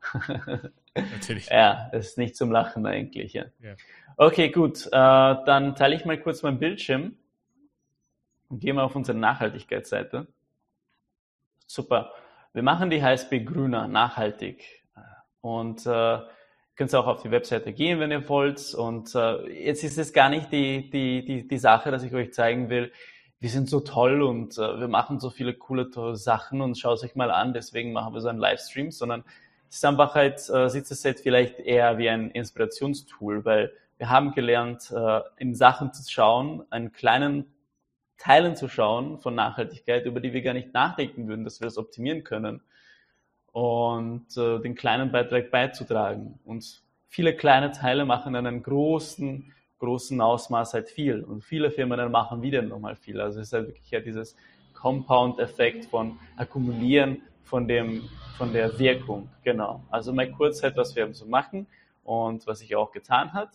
Natürlich. 0.93 1.47
ja, 1.51 1.89
das 1.91 2.09
ist 2.09 2.17
nicht 2.17 2.35
zum 2.35 2.51
Lachen 2.51 2.85
eigentlich. 2.85 3.33
Ja. 3.33 3.45
ja. 3.61 3.75
Okay, 4.17 4.49
gut. 4.49 4.85
Äh, 4.87 4.89
dann 4.91 5.75
teile 5.75 5.95
ich 5.95 6.05
mal 6.05 6.19
kurz 6.19 6.43
meinen 6.43 6.59
Bildschirm 6.59 7.15
und 8.49 8.59
gehe 8.59 8.73
mal 8.73 8.83
auf 8.83 8.95
unsere 8.95 9.17
Nachhaltigkeitsseite. 9.17 10.27
Super. 11.65 12.13
Wir 12.53 12.63
machen 12.63 12.89
die 12.89 13.01
HSB 13.01 13.39
grüner, 13.39 13.87
nachhaltig. 13.87 14.83
Und 15.41 15.85
äh, 15.85 16.19
könnt 16.75 16.93
auch 16.95 17.07
auf 17.07 17.21
die 17.21 17.31
Webseite 17.31 17.73
gehen, 17.73 17.99
wenn 17.99 18.11
ihr 18.11 18.27
wollt. 18.27 18.73
Und 18.73 19.15
äh, 19.15 19.65
jetzt 19.65 19.83
ist 19.83 19.97
es 19.97 20.13
gar 20.13 20.29
nicht 20.29 20.51
die, 20.51 20.89
die, 20.89 21.23
die, 21.23 21.47
die 21.47 21.57
Sache, 21.57 21.91
dass 21.91 22.03
ich 22.03 22.13
euch 22.13 22.33
zeigen 22.33 22.69
will, 22.69 22.91
wir 23.39 23.49
sind 23.49 23.69
so 23.69 23.79
toll 23.79 24.21
und 24.21 24.57
äh, 24.57 24.79
wir 24.79 24.87
machen 24.87 25.19
so 25.19 25.29
viele 25.29 25.53
coole 25.53 25.89
Sachen 26.15 26.61
und 26.61 26.77
schaut 26.77 27.03
euch 27.03 27.15
mal 27.15 27.31
an, 27.31 27.53
deswegen 27.53 27.93
machen 27.93 28.13
wir 28.13 28.21
so 28.21 28.29
einen 28.29 28.39
Livestream, 28.39 28.91
sondern 28.91 29.23
es 29.69 29.77
ist 29.77 29.85
einfach 29.85 30.15
halt, 30.15 30.49
äh, 30.49 30.69
sieht 30.69 30.89
es 30.89 31.03
jetzt 31.03 31.23
vielleicht 31.23 31.59
eher 31.59 31.97
wie 31.97 32.09
ein 32.09 32.31
Inspirationstool, 32.31 33.43
weil 33.45 33.73
wir 33.97 34.09
haben 34.09 34.33
gelernt, 34.33 34.91
äh, 34.91 35.21
in 35.37 35.55
Sachen 35.55 35.93
zu 35.93 36.09
schauen, 36.09 36.63
einen 36.69 36.91
kleinen 36.91 37.45
Teilen 38.17 38.55
zu 38.55 38.69
schauen 38.69 39.19
von 39.19 39.35
Nachhaltigkeit, 39.35 40.05
über 40.05 40.19
die 40.19 40.33
wir 40.33 40.41
gar 40.41 40.53
nicht 40.53 40.73
nachdenken 40.73 41.27
würden, 41.27 41.43
dass 41.43 41.59
wir 41.59 41.65
das 41.65 41.77
optimieren 41.77 42.23
können 42.23 42.61
und 43.51 44.37
äh, 44.37 44.59
den 44.59 44.75
kleinen 44.75 45.11
Beitrag 45.11 45.51
beizutragen. 45.51 46.39
Und 46.45 46.81
viele 47.07 47.35
kleine 47.35 47.71
Teile 47.71 48.05
machen 48.05 48.35
einen 48.35 48.63
großen 48.63 49.53
großen 49.79 50.19
Ausmaß 50.21 50.73
halt 50.73 50.89
viel. 50.89 51.23
Und 51.23 51.43
viele 51.43 51.71
Firmen 51.71 51.97
dann 51.97 52.11
machen 52.11 52.41
wieder 52.41 52.61
nochmal 52.61 52.95
viel. 52.95 53.19
Also 53.19 53.39
es 53.39 53.47
ist 53.47 53.53
halt 53.53 53.67
wirklich 53.67 53.91
ja 53.91 53.99
dieses 53.99 54.35
Compound-Effekt 54.73 55.85
von 55.85 56.19
Akkumulieren 56.37 57.21
von 57.43 57.67
dem, 57.67 58.09
von 58.37 58.53
der 58.53 58.77
Wirkung. 58.79 59.29
Genau. 59.43 59.83
Also 59.89 60.13
mal 60.13 60.29
kurz 60.31 60.63
halt, 60.63 60.75
was 60.77 60.95
wir 60.95 61.13
so 61.13 61.25
machen 61.25 61.67
und 62.03 62.45
was 62.47 62.59
sich 62.59 62.75
auch 62.75 62.91
getan 62.91 63.33
hat. 63.33 63.49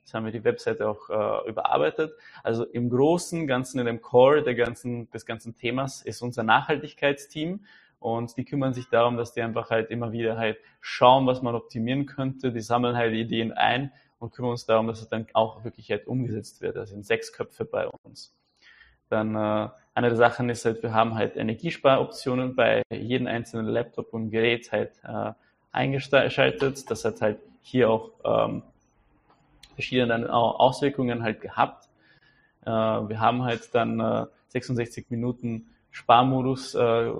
Jetzt 0.00 0.14
haben 0.14 0.24
wir 0.24 0.32
die 0.32 0.44
Webseite 0.44 0.88
auch 0.88 1.08
äh, 1.08 1.48
überarbeitet. 1.48 2.12
Also 2.42 2.64
im 2.64 2.90
Großen, 2.90 3.46
Ganzen, 3.46 3.78
in 3.78 3.86
dem 3.86 4.00
Core 4.00 4.42
der 4.42 4.54
ganzen, 4.54 5.10
des 5.10 5.24
ganzen 5.24 5.54
Themas 5.54 6.02
ist 6.02 6.22
unser 6.22 6.42
Nachhaltigkeitsteam. 6.42 7.64
Und 7.98 8.36
die 8.38 8.44
kümmern 8.44 8.72
sich 8.72 8.88
darum, 8.88 9.18
dass 9.18 9.34
die 9.34 9.42
einfach 9.42 9.70
halt 9.70 9.90
immer 9.90 10.10
wieder 10.12 10.38
halt 10.38 10.58
schauen, 10.80 11.26
was 11.26 11.42
man 11.42 11.54
optimieren 11.54 12.06
könnte. 12.06 12.50
Die 12.50 12.60
sammeln 12.60 12.96
halt 12.96 13.14
Ideen 13.14 13.52
ein 13.52 13.92
und 14.20 14.32
kümmern 14.32 14.52
uns 14.52 14.66
darum, 14.66 14.86
dass 14.86 15.00
es 15.00 15.08
dann 15.08 15.26
auch 15.32 15.64
wirklich 15.64 15.90
halt 15.90 16.06
umgesetzt 16.06 16.60
wird. 16.60 16.76
Das 16.76 16.90
sind 16.90 17.04
sechs 17.04 17.32
Köpfe 17.32 17.64
bei 17.64 17.88
uns. 18.04 18.32
Dann 19.08 19.34
äh, 19.34 19.68
eine 19.94 20.08
der 20.08 20.16
Sachen 20.16 20.48
ist 20.50 20.64
halt, 20.64 20.82
wir 20.82 20.94
haben 20.94 21.16
halt 21.16 21.36
Energiesparoptionen 21.36 22.54
bei 22.54 22.82
jedem 22.92 23.26
einzelnen 23.26 23.66
Laptop 23.66 24.12
und 24.12 24.30
Gerät 24.30 24.70
halt 24.70 24.92
äh, 25.02 25.32
eingeschaltet. 25.72 26.88
Das 26.90 27.04
hat 27.04 27.20
halt 27.20 27.38
hier 27.62 27.90
auch 27.90 28.10
ähm, 28.24 28.62
verschiedene 29.74 30.32
Auswirkungen 30.32 31.22
halt 31.22 31.40
gehabt. 31.40 31.88
Äh, 32.64 32.70
wir 32.70 33.18
haben 33.18 33.42
halt 33.42 33.74
dann 33.74 33.98
äh, 33.98 34.26
66 34.48 35.06
Minuten 35.10 35.66
Sparmodus 35.90 36.74
äh, 36.74 37.10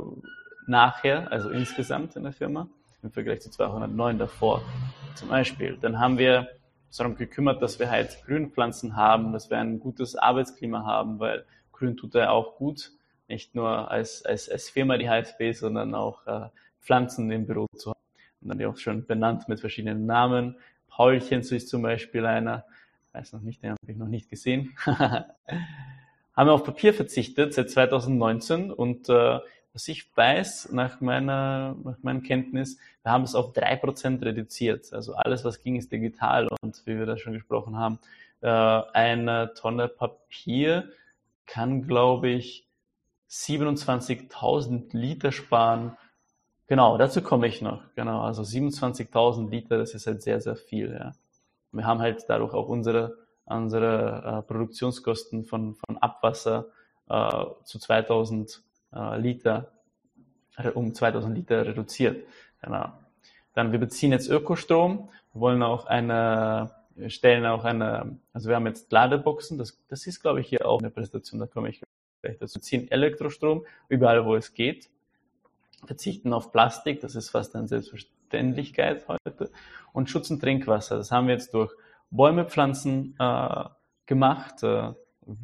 nachher, 0.66 1.33
also 1.33 1.50
insgesamt 1.50 2.14
in 2.14 2.23
der 2.23 2.33
Firma, 2.33 2.69
im 3.02 3.11
Vergleich 3.11 3.40
zu 3.40 3.50
209 3.50 4.19
davor 4.19 4.62
zum 5.14 5.28
Beispiel. 5.28 5.76
Dann 5.80 5.99
haben 5.99 6.19
wir 6.19 6.49
uns 6.90 6.97
darum 6.97 7.14
gekümmert, 7.14 7.62
dass 7.62 7.78
wir 7.78 7.88
halt 7.88 8.20
Grünpflanzen 8.26 8.97
haben, 8.97 9.32
dass 9.32 9.49
wir 9.49 9.59
ein 9.59 9.78
gutes 9.78 10.16
Arbeitsklima 10.16 10.85
haben, 10.85 11.20
weil 11.20 11.44
Grün 11.70 11.97
tut 11.97 12.16
ja 12.16 12.30
auch 12.30 12.56
gut, 12.56 12.90
nicht 13.28 13.54
nur 13.54 13.88
als, 13.92 14.25
als, 14.25 14.49
als 14.49 14.68
Firma 14.68 14.99
die 14.99 15.09
HSB, 15.09 15.52
sondern 15.52 15.94
auch 15.94 16.26
äh, 16.26 16.49
Pflanzen 16.80 17.30
im 17.30 17.47
Büro 17.47 17.66
zu 17.76 17.90
haben. 17.90 18.00
Und 18.40 18.49
dann 18.49 18.59
ja 18.59 18.68
auch 18.68 18.76
schon 18.76 19.06
benannt 19.06 19.49
mit 19.49 19.61
verschiedenen 19.61 20.04
Namen. 20.04 20.56
Paulchen 20.88 21.42
ist 21.42 21.68
zum 21.68 21.82
Beispiel 21.82 22.26
einer, 22.26 22.64
weiß 23.12 23.35
noch 23.35 23.42
nicht, 23.42 23.62
den 23.62 23.70
habe 23.70 23.78
ich 23.87 23.97
noch 23.97 24.09
nicht 24.09 24.28
gesehen. 24.28 24.76
haben 24.85 25.26
wir 26.37 26.52
auf 26.52 26.64
Papier 26.64 26.92
verzichtet 26.92 27.54
seit 27.54 27.70
2019 27.70 28.73
und 28.73 29.09
äh, 29.09 29.38
was 29.80 29.88
ich 29.88 30.14
weiß, 30.14 30.72
nach 30.72 31.00
meiner, 31.00 31.75
nach 31.82 31.96
meiner 32.02 32.20
Kenntnis, 32.20 32.76
wir 33.02 33.12
haben 33.12 33.25
es 33.25 33.34
auf 33.34 33.54
drei 33.54 33.76
Prozent 33.76 34.22
reduziert. 34.22 34.92
Also 34.92 35.14
alles, 35.14 35.42
was 35.42 35.62
ging, 35.62 35.76
ist 35.76 35.90
digital. 35.90 36.49
Und 36.60 36.82
wie 36.84 36.99
wir 36.99 37.06
da 37.06 37.16
schon 37.16 37.32
gesprochen 37.32 37.78
haben, 37.78 37.99
äh, 38.42 38.46
eine 38.46 39.54
Tonne 39.54 39.88
Papier 39.88 40.90
kann, 41.46 41.87
glaube 41.87 42.28
ich, 42.28 42.66
27.000 43.30 44.94
Liter 44.94 45.32
sparen. 45.32 45.96
Genau, 46.66 46.99
dazu 46.99 47.22
komme 47.22 47.46
ich 47.46 47.62
noch. 47.62 47.82
Genau, 47.94 48.20
also 48.20 48.42
27.000 48.42 49.49
Liter, 49.49 49.78
das 49.78 49.94
ist 49.94 50.06
halt 50.06 50.20
sehr, 50.20 50.42
sehr 50.42 50.56
viel. 50.56 50.92
Ja. 50.92 51.12
Wir 51.72 51.87
haben 51.87 52.00
halt 52.00 52.26
dadurch 52.28 52.52
auch 52.52 52.68
unsere, 52.68 53.16
unsere 53.46 54.40
äh, 54.40 54.42
Produktionskosten 54.42 55.46
von, 55.46 55.75
von 55.75 55.96
Abwasser 55.96 56.66
äh, 57.08 57.46
zu 57.64 57.78
2000 57.78 58.62
äh, 58.94 59.18
Liter, 59.18 59.73
um 60.75 60.94
2000 60.94 61.37
Liter 61.37 61.66
reduziert. 61.66 62.26
Genau. 62.62 62.92
Dann, 63.54 63.73
wir 63.73 63.78
beziehen 63.78 64.12
jetzt 64.12 64.28
Ökostrom. 64.28 65.09
Wir 65.32 65.40
wollen 65.40 65.62
auch 65.62 65.87
eine, 65.87 66.70
stellen 67.09 67.47
auch 67.47 67.64
eine, 67.64 68.18
also 68.32 68.49
wir 68.49 68.56
haben 68.56 68.66
jetzt 68.66 68.92
Ladeboxen, 68.92 69.59
das, 69.59 69.78
das 69.88 70.06
ist, 70.06 70.20
glaube 70.20 70.40
ich, 70.40 70.49
hier 70.49 70.66
auch 70.66 70.80
eine 70.80 70.90
Präsentation, 70.90 71.40
da 71.40 71.47
komme 71.47 71.70
ich 71.70 71.82
gleich 72.23 72.38
dazu. 72.38 72.56
Wir 72.56 72.62
ziehen 72.62 72.90
Elektrostrom 72.90 73.64
überall, 73.88 74.25
wo 74.25 74.37
es 74.37 74.54
geht. 74.54 74.90
Verzichten 75.87 76.32
auf 76.32 76.52
Plastik, 76.52 77.00
das 77.00 77.14
ist 77.14 77.30
fast 77.30 77.56
eine 77.56 77.66
Selbstverständlichkeit 77.66 79.09
heute. 79.09 79.50
Und 79.92 80.11
Schutz 80.11 80.30
und 80.30 80.40
Trinkwasser, 80.40 80.97
das 80.97 81.11
haben 81.11 81.26
wir 81.26 81.35
jetzt 81.35 81.54
durch 81.54 81.73
Bäume 82.11 82.44
pflanzen 82.44 83.16
äh, 83.18 83.64
gemacht. 84.06 84.62
Äh, 84.62 84.92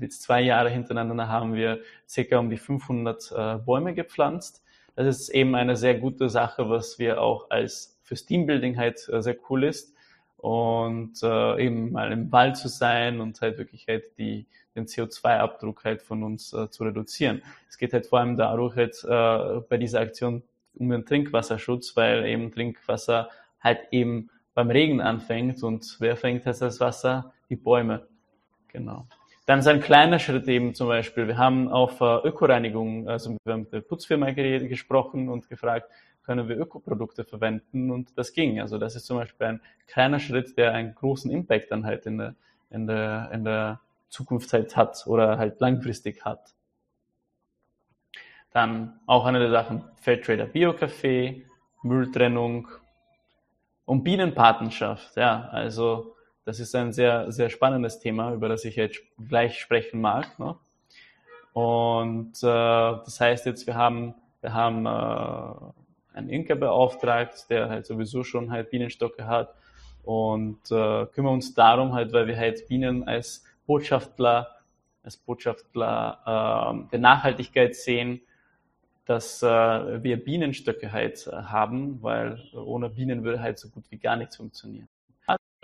zwei 0.08 0.42
Jahre 0.42 0.70
hintereinander 0.70 1.28
haben 1.28 1.54
wir 1.54 1.80
circa 2.08 2.38
um 2.38 2.50
die 2.50 2.56
500 2.56 3.32
äh, 3.32 3.58
Bäume 3.58 3.94
gepflanzt. 3.94 4.62
Das 4.94 5.06
ist 5.06 5.28
eben 5.28 5.54
eine 5.54 5.76
sehr 5.76 5.94
gute 5.94 6.28
Sache, 6.28 6.68
was 6.70 6.98
wir 6.98 7.20
auch 7.20 7.50
als 7.50 7.98
fürs 8.02 8.24
Teambuilding 8.24 8.76
halt 8.76 9.08
äh, 9.08 9.20
sehr 9.22 9.36
cool 9.50 9.64
ist. 9.64 9.94
Und 10.38 11.22
äh, 11.22 11.64
eben 11.64 11.92
mal 11.92 12.12
im 12.12 12.30
Wald 12.30 12.56
zu 12.56 12.68
sein 12.68 13.20
und 13.20 13.40
halt 13.40 13.58
wirklich 13.58 13.86
halt 13.88 14.16
die, 14.18 14.46
den 14.74 14.86
CO2-Abdruck 14.86 15.84
halt 15.84 16.02
von 16.02 16.22
uns 16.22 16.50
zu 16.50 16.84
reduzieren. 16.84 17.42
Es 17.68 17.78
geht 17.78 17.92
halt 17.92 18.06
vor 18.06 18.20
allem 18.20 18.36
dadurch 18.36 18.76
halt 18.76 19.02
bei 19.68 19.76
dieser 19.78 20.00
Aktion 20.00 20.42
um 20.74 20.90
den 20.90 21.06
Trinkwasserschutz, 21.06 21.96
weil 21.96 22.26
eben 22.26 22.52
Trinkwasser 22.52 23.30
halt 23.60 23.80
eben 23.90 24.30
beim 24.54 24.70
Regen 24.70 25.00
anfängt 25.00 25.62
und 25.62 25.96
wer 26.00 26.16
fängt 26.16 26.46
jetzt 26.46 26.62
das 26.62 26.80
Wasser? 26.80 27.32
Die 27.50 27.56
Bäume. 27.56 28.06
Genau. 28.68 29.06
Dann 29.46 29.60
ist 29.60 29.68
ein 29.68 29.80
kleiner 29.80 30.18
Schritt 30.18 30.48
eben 30.48 30.74
zum 30.74 30.88
Beispiel, 30.88 31.28
wir 31.28 31.38
haben 31.38 31.68
auf 31.68 32.00
äh, 32.00 32.18
Ökoreinigung, 32.26 33.08
also 33.08 33.36
wir 33.44 33.52
haben 33.52 33.60
mit 33.60 33.72
der 33.72 33.80
Putzfirma 33.80 34.32
gesprochen 34.32 35.28
und 35.28 35.48
gefragt, 35.48 35.88
können 36.24 36.48
wir 36.48 36.58
Ökoprodukte 36.58 37.24
verwenden 37.24 37.92
und 37.92 38.18
das 38.18 38.32
ging. 38.32 38.60
Also 38.60 38.76
das 38.78 38.96
ist 38.96 39.06
zum 39.06 39.18
Beispiel 39.18 39.46
ein 39.46 39.60
kleiner 39.86 40.18
Schritt, 40.18 40.58
der 40.58 40.72
einen 40.72 40.96
großen 40.96 41.30
Impact 41.30 41.70
dann 41.70 41.86
halt 41.86 42.06
in 42.06 42.18
der, 42.18 42.34
in 42.70 42.88
der, 42.88 43.30
in 43.32 43.44
der 43.44 43.80
Zukunft 44.08 44.52
halt 44.52 44.76
hat 44.76 45.06
oder 45.06 45.38
halt 45.38 45.60
langfristig 45.60 46.24
hat. 46.24 46.52
Dann 48.50 48.98
auch 49.06 49.26
eine 49.26 49.38
der 49.38 49.50
Sachen, 49.50 49.84
Fairtrader 50.00 50.46
Bio-Café, 50.46 51.42
Mülltrennung 51.82 52.66
und 53.84 54.02
Bienenpatenschaft. 54.02 55.16
Ja, 55.16 55.48
also 55.52 56.15
das 56.46 56.60
ist 56.60 56.76
ein 56.76 56.92
sehr, 56.92 57.32
sehr 57.32 57.50
spannendes 57.50 57.98
Thema, 57.98 58.32
über 58.32 58.48
das 58.48 58.64
ich 58.64 58.76
jetzt 58.76 59.02
gleich 59.28 59.58
sprechen 59.58 60.00
mag. 60.00 60.38
Ne? 60.38 60.54
Und 61.52 62.36
äh, 62.40 62.46
das 62.46 63.20
heißt 63.20 63.46
jetzt, 63.46 63.66
wir 63.66 63.74
haben, 63.74 64.14
wir 64.40 64.54
haben 64.54 64.86
äh, 64.86 66.16
einen 66.16 66.30
Inka 66.30 66.54
beauftragt, 66.54 67.50
der 67.50 67.68
halt 67.68 67.84
sowieso 67.84 68.22
schon 68.22 68.52
halt 68.52 68.70
Bienenstocke 68.70 69.26
hat 69.26 69.54
und 70.04 70.70
äh, 70.70 71.06
kümmern 71.06 71.34
uns 71.34 71.52
darum 71.52 71.94
halt, 71.94 72.12
weil 72.12 72.28
wir 72.28 72.36
halt 72.36 72.68
Bienen 72.68 73.08
als 73.08 73.44
Botschafter, 73.66 74.48
als 75.02 75.16
Botschafter 75.16 76.20
äh, 76.24 76.90
der 76.92 76.98
Nachhaltigkeit 77.00 77.74
sehen, 77.74 78.20
dass 79.04 79.42
äh, 79.42 79.46
wir 80.04 80.22
Bienenstöcke 80.24 80.92
halt 80.92 81.26
äh, 81.26 81.32
haben, 81.32 82.00
weil 82.04 82.40
ohne 82.54 82.88
Bienen 82.88 83.24
würde 83.24 83.40
halt 83.40 83.58
so 83.58 83.68
gut 83.68 83.84
wie 83.90 83.98
gar 83.98 84.14
nichts 84.14 84.36
funktionieren 84.36 84.88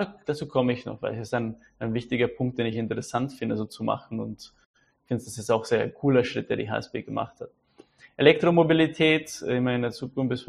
dazu 0.27 0.47
komme 0.47 0.73
ich 0.73 0.85
noch, 0.87 1.01
weil 1.03 1.15
es 1.15 1.29
ist 1.29 1.35
ein, 1.35 1.57
ein 1.79 1.95
wichtiger 1.95 2.29
Punkt, 2.29 2.59
den 2.59 2.67
ich 2.67 2.77
interessant 2.77 3.33
finde, 3.33 3.57
so 3.57 3.65
zu 3.65 3.85
machen 3.85 4.21
und 4.21 4.53
ich 5.03 5.09
finde, 5.09 5.25
das 5.25 5.37
ist 5.37 5.51
auch 5.51 5.65
sehr 5.65 5.91
cooler 5.91 6.25
Schritt, 6.25 6.49
der 6.49 6.57
die 6.57 6.71
HSB 6.71 7.03
gemacht 7.03 7.41
hat. 7.41 7.51
Elektromobilität, 8.17 9.43
immer 9.43 9.75
in 9.75 9.83
der 9.83 9.91
Zukunft 9.91 10.29
bis 10.29 10.45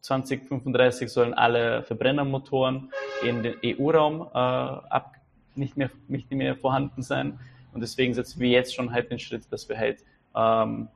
2035 0.00 1.08
sollen 1.08 1.34
alle 1.34 1.82
Verbrennermotoren 1.84 2.90
in 3.22 3.42
den 3.42 3.54
EU-Raum 3.64 4.22
äh, 4.22 4.38
ab, 4.38 5.14
nicht, 5.54 5.76
mehr, 5.76 5.90
nicht 6.08 6.30
mehr 6.30 6.56
vorhanden 6.56 7.02
sein. 7.02 7.38
Und 7.72 7.80
deswegen 7.80 8.12
setzen 8.12 8.40
wir 8.40 8.48
jetzt 8.48 8.74
schon 8.74 8.92
halt 8.92 9.10
den 9.10 9.18
Schritt, 9.18 9.44
dass 9.50 9.68
wir 9.68 9.78
halt 9.78 10.04
ähm, 10.34 10.88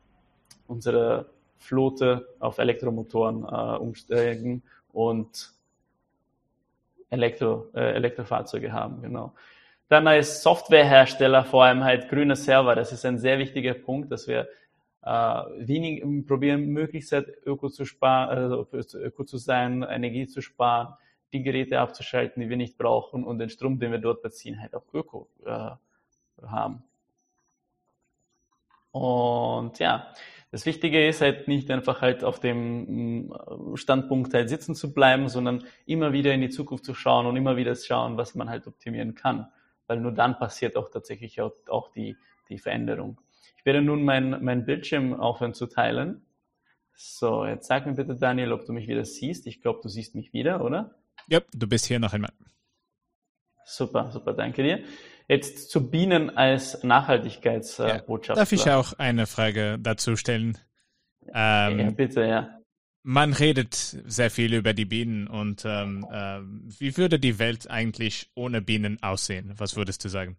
unsere 0.67 1.27
Flotte 1.59 2.29
auf 2.41 2.59
Elektromotoren 2.59 3.45
äh, 3.45 3.79
umsteigen 3.79 4.63
und 4.93 5.53
Elektro, 7.11 7.71
äh, 7.75 7.93
Elektrofahrzeuge 7.95 8.73
haben, 8.73 9.03
genau. 9.03 9.35
Dann 9.89 10.09
als 10.09 10.43
Softwarehersteller 10.43 11.45
vor 11.45 11.65
allem 11.65 11.85
halt 11.85 12.09
grüne 12.09 12.35
Server. 12.35 12.75
Das 12.75 12.93
ist 12.93 13.05
ein 13.05 13.19
sehr 13.19 13.39
wichtiger 13.39 13.75
Punkt, 13.75 14.11
dass 14.11 14.27
wir 14.27 14.49
äh, 15.03 15.09
wenig 15.59 16.03
probieren, 16.27 16.67
möglichst 16.67 17.13
halt 17.13 17.29
öko 17.47 17.69
zu 17.69 17.85
sparen, 17.85 18.29
also 18.29 18.67
öko 18.73 19.25
zu 19.25 19.39
sein, 19.39 19.85
Energie 19.85 20.27
zu 20.27 20.43
sparen, 20.43 20.95
die 21.33 21.43
Geräte 21.43 21.79
abzuschalten, 21.79 22.43
die 22.43 22.49
wir 22.49 22.57
nicht 22.57 22.77
brauchen 22.77 23.25
und 23.25 23.39
den 23.39 23.49
Strom, 23.51 23.79
den 23.79 23.93
wir 23.93 23.99
dort 23.99 24.23
beziehen, 24.23 24.61
halt 24.61 24.75
auch 24.75 24.85
öko 24.93 25.29
äh, 25.45 25.71
haben. 26.45 26.83
Und 28.91 29.79
ja, 29.79 30.13
das 30.50 30.65
Wichtige 30.65 31.07
ist 31.07 31.21
halt 31.21 31.49
nicht 31.49 31.71
einfach 31.71 32.00
halt 32.00 32.25
auf 32.25 32.41
dem 32.41 33.26
mm, 33.26 33.76
Standpunkt 33.76 34.33
halt 34.33 34.49
sitzen 34.49 34.75
zu 34.75 34.95
bleiben, 34.95 35.29
sondern 35.29 35.65
immer 35.87 36.12
wieder 36.12 36.33
in 36.33 36.41
die 36.41 36.50
Zukunft 36.50 36.85
zu 36.85 36.95
schauen 36.95 37.26
und 37.26 37.37
immer 37.37 37.57
wieder 37.57 37.75
schauen, 37.75 38.17
was 38.17 38.35
man 38.35 38.49
halt 38.49 38.67
optimieren 38.67 39.15
kann. 39.15 39.49
Weil 39.87 40.00
nur 40.00 40.12
dann 40.12 40.38
passiert 40.38 40.76
auch 40.76 40.91
tatsächlich 40.91 41.41
auch, 41.41 41.53
auch 41.69 41.91
die, 41.93 42.17
die 42.49 42.59
Veränderung. 42.59 43.21
Ich 43.59 43.67
werde 43.67 43.83
nun 43.83 44.05
mein, 44.05 44.43
mein 44.45 44.65
Bildschirm 44.65 45.15
aufhören 45.15 45.55
zu 45.55 45.67
teilen. 45.67 46.25
So, 46.95 47.45
jetzt 47.45 47.67
sag 47.67 47.85
mir 47.87 47.95
bitte, 47.95 48.17
Daniel, 48.17 48.53
ob 48.53 48.65
du 48.65 48.73
mich 48.73 48.88
wieder 48.88 49.05
siehst. 49.05 49.47
Ich 49.47 49.61
glaube, 49.61 49.81
du 49.83 49.88
siehst 49.88 50.15
mich 50.15 50.33
wieder, 50.33 50.65
oder? 50.65 50.95
Ja, 51.29 51.41
du 51.53 51.67
bist 51.67 51.87
hier 51.87 51.99
noch 51.99 52.12
einmal. 52.12 52.33
Super, 53.65 54.11
super, 54.12 54.33
danke 54.33 54.62
dir. 54.62 54.85
Jetzt 55.28 55.71
zu 55.71 55.90
Bienen 55.90 56.30
als 56.30 56.85
Nachhaltigkeitsbotschafter. 56.85 58.35
Ja, 58.35 58.45
darf 58.45 58.52
ich 58.52 58.71
auch 58.71 58.92
eine 58.95 59.26
Frage 59.26 59.78
dazu 59.80 60.16
stellen? 60.16 60.56
Ähm, 61.35 61.78
ja, 61.78 61.90
bitte, 61.90 62.25
ja. 62.25 62.50
Man 63.02 63.33
redet 63.33 63.75
sehr 63.75 64.30
viel 64.30 64.54
über 64.54 64.73
die 64.73 64.85
Bienen 64.85 65.28
und 65.28 65.64
ähm, 65.64 66.06
äh, 66.11 66.40
wie 66.80 66.97
würde 66.97 67.18
die 67.18 67.38
Welt 67.38 67.71
eigentlich 67.71 68.30
ohne 68.35 68.61
Bienen 68.61 69.02
aussehen? 69.02 69.54
Was 69.56 69.76
würdest 69.76 70.04
du 70.04 70.09
sagen? 70.09 70.37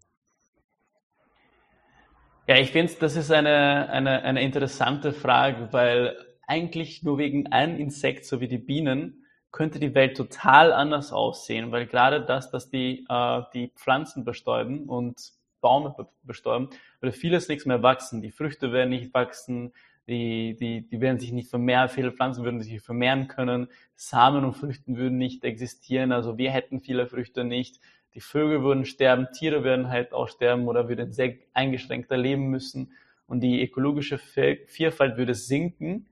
Ja, 2.48 2.58
ich 2.58 2.72
finde, 2.72 2.94
das 3.00 3.18
ist 3.18 3.32
eine, 3.32 3.90
eine, 3.90 4.24
eine 4.24 4.42
interessante 4.42 5.12
Frage, 5.12 5.70
weil 5.72 6.16
eigentlich 6.46 7.04
nur 7.04 7.18
wegen 7.18 7.48
einem 7.48 7.78
Insekt, 7.78 8.26
so 8.26 8.40
wie 8.40 8.48
die 8.48 8.58
Bienen, 8.58 9.26
könnte 9.52 9.80
die 9.80 9.96
Welt 9.96 10.18
total 10.18 10.74
anders 10.74 11.12
aussehen, 11.12 11.72
weil 11.72 11.88
gerade 11.88 12.22
das, 12.22 12.52
dass 12.52 12.70
die, 12.70 13.06
äh, 13.10 13.42
die 13.54 13.70
Pflanzen 13.76 14.24
bestäuben 14.24 14.88
und 14.88 15.34
Bäume 15.62 15.96
bestäuben, 16.24 16.70
würde 17.00 17.14
vieles 17.16 17.48
nichts 17.48 17.66
mehr 17.66 17.82
wachsen. 17.82 18.22
Die 18.22 18.32
Früchte 18.32 18.72
werden 18.72 18.90
nicht 18.90 19.14
wachsen, 19.14 19.74
die, 20.08 20.56
die, 20.56 20.88
die 20.88 21.02
werden 21.02 21.20
sich 21.20 21.32
nicht 21.32 21.50
vermehren, 21.50 21.90
viele 21.90 22.12
Pflanzen 22.12 22.44
würden 22.44 22.62
sich 22.62 22.82
vermehren 22.82 23.28
können, 23.28 23.68
Samen 23.96 24.46
und 24.46 24.54
Früchten 24.54 24.96
würden 24.96 25.18
nicht 25.18 25.44
existieren, 25.44 26.12
also 26.12 26.38
wir 26.38 26.52
hätten 26.52 26.80
viele 26.80 27.08
Früchte 27.08 27.44
nicht, 27.44 27.82
die 28.14 28.22
Vögel 28.22 28.64
würden 28.64 28.86
sterben, 28.86 29.28
Tiere 29.34 29.64
würden 29.64 29.90
halt 29.90 30.14
auch 30.14 30.30
sterben 30.30 30.68
oder 30.68 30.88
würden 30.88 31.12
sehr 31.12 31.36
eingeschränkter 31.54 32.16
leben 32.16 32.48
müssen 32.48 32.94
und 33.28 33.42
die 33.42 33.62
ökologische 33.62 34.18
Vielfalt 34.18 35.18
würde 35.18 35.36
sinken 35.36 36.08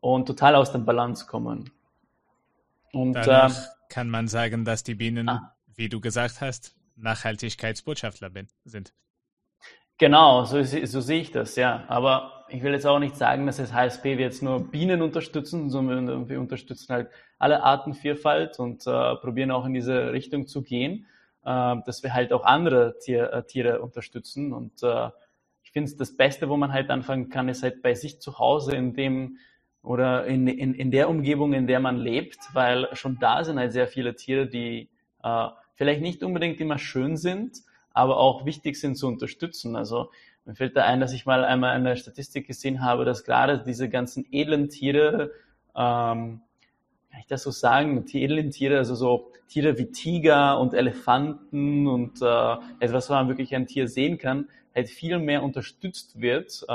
und 0.00 0.26
total 0.26 0.56
aus 0.56 0.72
dem 0.72 0.84
Balance 0.84 1.26
kommen. 1.26 1.70
Und 2.96 3.12
Danach 3.12 3.56
äh, 3.56 3.68
kann 3.88 4.08
man 4.08 4.28
sagen, 4.28 4.64
dass 4.64 4.82
die 4.82 4.94
Bienen, 4.94 5.28
ah. 5.28 5.54
wie 5.74 5.88
du 5.88 6.00
gesagt 6.00 6.40
hast, 6.40 6.74
Nachhaltigkeitsbotschafter 6.96 8.30
sind. 8.64 8.94
Genau, 9.98 10.44
so, 10.44 10.62
so 10.62 11.00
sehe 11.00 11.20
ich 11.20 11.30
das, 11.30 11.56
ja. 11.56 11.84
Aber 11.88 12.44
ich 12.48 12.62
will 12.62 12.72
jetzt 12.72 12.86
auch 12.86 12.98
nicht 12.98 13.16
sagen, 13.16 13.46
dass 13.46 13.56
das 13.58 13.72
HSP 13.72 14.18
wir 14.18 14.26
jetzt 14.26 14.42
nur 14.42 14.70
Bienen 14.70 15.02
unterstützen, 15.02 15.70
sondern 15.70 16.28
wir 16.28 16.40
unterstützen 16.40 16.92
halt 16.92 17.08
alle 17.38 17.62
Artenvielfalt 17.62 18.58
und 18.58 18.86
äh, 18.86 19.16
probieren 19.16 19.50
auch 19.50 19.64
in 19.64 19.74
diese 19.74 20.12
Richtung 20.12 20.46
zu 20.46 20.62
gehen, 20.62 21.06
äh, 21.44 21.76
dass 21.84 22.02
wir 22.02 22.14
halt 22.14 22.32
auch 22.32 22.44
andere 22.44 22.98
Tier, 22.98 23.32
äh, 23.32 23.42
Tiere 23.44 23.80
unterstützen. 23.80 24.52
Und 24.52 24.82
äh, 24.82 25.10
ich 25.62 25.72
finde, 25.72 25.94
das 25.96 26.16
Beste, 26.16 26.48
wo 26.48 26.56
man 26.56 26.72
halt 26.72 26.90
anfangen 26.90 27.28
kann, 27.28 27.48
ist 27.48 27.62
halt 27.62 27.82
bei 27.82 27.94
sich 27.94 28.20
zu 28.20 28.38
Hause, 28.38 28.76
in 28.76 28.94
dem 28.94 29.38
oder 29.86 30.26
in, 30.26 30.48
in, 30.48 30.74
in 30.74 30.90
der 30.90 31.08
Umgebung, 31.08 31.52
in 31.52 31.68
der 31.68 31.78
man 31.78 31.96
lebt, 31.96 32.38
weil 32.54 32.88
schon 32.94 33.18
da 33.20 33.44
sind 33.44 33.56
halt 33.56 33.72
sehr 33.72 33.86
viele 33.86 34.16
Tiere, 34.16 34.48
die 34.48 34.88
äh, 35.22 35.48
vielleicht 35.74 36.00
nicht 36.00 36.24
unbedingt 36.24 36.60
immer 36.60 36.76
schön 36.76 37.16
sind, 37.16 37.58
aber 37.92 38.18
auch 38.18 38.44
wichtig 38.44 38.80
sind 38.80 38.96
zu 38.96 39.06
unterstützen. 39.06 39.76
Also 39.76 40.10
mir 40.44 40.56
fällt 40.56 40.76
da 40.76 40.84
ein, 40.84 40.98
dass 40.98 41.12
ich 41.12 41.24
mal 41.24 41.44
einmal 41.44 41.70
eine 41.70 41.96
Statistik 41.96 42.48
gesehen 42.48 42.82
habe, 42.82 43.04
dass 43.04 43.22
gerade 43.22 43.62
diese 43.64 43.88
ganzen 43.88 44.26
edlen 44.32 44.70
Tiere, 44.70 45.30
ähm, 45.76 46.40
kann 47.10 47.20
ich 47.20 47.26
das 47.28 47.44
so 47.44 47.52
sagen, 47.52 48.04
die 48.06 48.24
edlen 48.24 48.50
Tiere, 48.50 48.78
also 48.78 48.96
so 48.96 49.30
Tiere 49.46 49.78
wie 49.78 49.92
Tiger 49.92 50.58
und 50.58 50.74
Elefanten 50.74 51.86
und 51.86 52.20
äh, 52.20 52.54
etwas, 52.80 53.04
was 53.04 53.10
man 53.10 53.28
wirklich 53.28 53.54
ein 53.54 53.68
Tier 53.68 53.86
sehen 53.86 54.18
kann, 54.18 54.48
halt 54.76 54.90
viel 54.90 55.18
mehr 55.18 55.42
unterstützt 55.42 56.20
wird, 56.20 56.62
äh, 56.64 56.66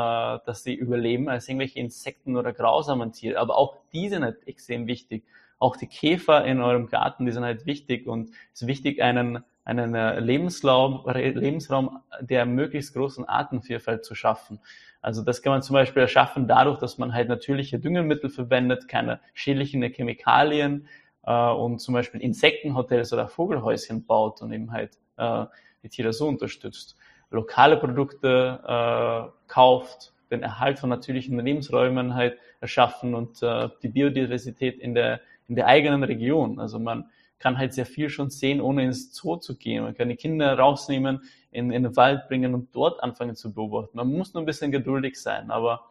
dass 0.46 0.64
sie 0.64 0.74
überleben, 0.74 1.30
als 1.30 1.48
irgendwelche 1.48 1.80
Insekten 1.80 2.36
oder 2.36 2.52
grausamen 2.52 3.14
Tiere. 3.14 3.40
Aber 3.40 3.58
auch 3.58 3.78
die 3.94 4.10
sind 4.10 4.24
halt 4.24 4.48
extrem 4.48 4.88
wichtig. 4.88 5.24
Auch 5.60 5.78
die 5.78 5.86
Käfer 5.86 6.44
in 6.44 6.60
eurem 6.60 6.88
Garten, 6.88 7.28
die 7.28 7.32
sind 7.32 7.44
halt 7.44 7.68
wichtig 7.68 8.08
und 8.08 8.32
es 8.54 8.64
ist 8.64 8.68
wichtig, 8.68 9.04
einen, 9.04 9.44
einen 9.64 9.94
äh, 9.94 10.20
Lebensraum, 10.20 11.04
Lebensraum 11.14 12.00
der 12.20 12.48
möglichst 12.48 12.96
großen 12.96 13.26
Artenvielfalt 13.26 14.04
zu 14.04 14.16
schaffen. 14.16 14.60
Also 15.04 15.22
das 15.24 15.44
kann 15.44 15.52
man 15.52 15.62
zum 15.62 15.76
Beispiel 15.76 16.02
erschaffen 16.02 16.48
dadurch, 16.48 16.80
dass 16.80 16.98
man 16.98 17.14
halt 17.14 17.30
natürliche 17.30 17.80
Düngemittel 17.80 18.32
verwendet, 18.32 18.88
keine 18.88 19.20
schädlichen 19.36 19.84
Chemikalien 19.84 20.88
äh, 21.24 21.50
und 21.52 21.80
zum 21.80 21.94
Beispiel 21.94 22.22
Insektenhotels 22.22 23.14
oder 23.14 23.28
Vogelhäuschen 23.28 24.08
baut 24.08 24.42
und 24.42 24.52
eben 24.52 24.72
halt 24.72 24.98
äh, 25.18 25.46
die 25.84 25.90
Tiere 25.90 26.14
so 26.14 26.28
unterstützt 26.28 26.98
lokale 27.32 27.78
Produkte 27.78 28.60
äh, 28.64 29.32
kauft, 29.48 30.14
den 30.30 30.44
Erhalt 30.44 30.80
von 30.80 30.90
natürlichen 30.90 31.40
Lebensräumen 31.40 32.14
halt 32.14 32.38
erschaffen 32.60 33.16
und 33.16 33.42
äh, 33.42 33.70
die 33.82 33.90
Biodiversität 33.90 34.80
in 34.80 34.94
der, 34.94 35.22
in 35.48 35.56
der 35.56 35.68
eigenen 35.68 36.04
Region. 36.04 36.60
Also 36.60 36.80
man 36.80 37.10
kann 37.40 37.58
halt 37.58 37.74
sehr 37.74 37.86
viel 37.86 38.10
schon 38.10 38.30
sehen, 38.30 38.62
ohne 38.62 38.84
ins 38.84 39.14
Zoo 39.16 39.38
zu 39.38 39.58
gehen. 39.58 39.84
Man 39.84 39.96
kann 39.96 40.10
die 40.10 40.16
Kinder 40.16 40.58
rausnehmen, 40.58 41.22
in, 41.50 41.72
in 41.72 41.84
den 41.84 41.96
Wald 41.98 42.28
bringen 42.28 42.54
und 42.54 42.74
dort 42.74 43.04
anfangen 43.04 43.36
zu 43.36 43.54
beobachten. 43.54 43.98
Man 43.98 44.08
muss 44.08 44.34
nur 44.34 44.44
ein 44.44 44.46
bisschen 44.46 44.72
geduldig 44.72 45.20
sein, 45.20 45.52
aber 45.52 45.88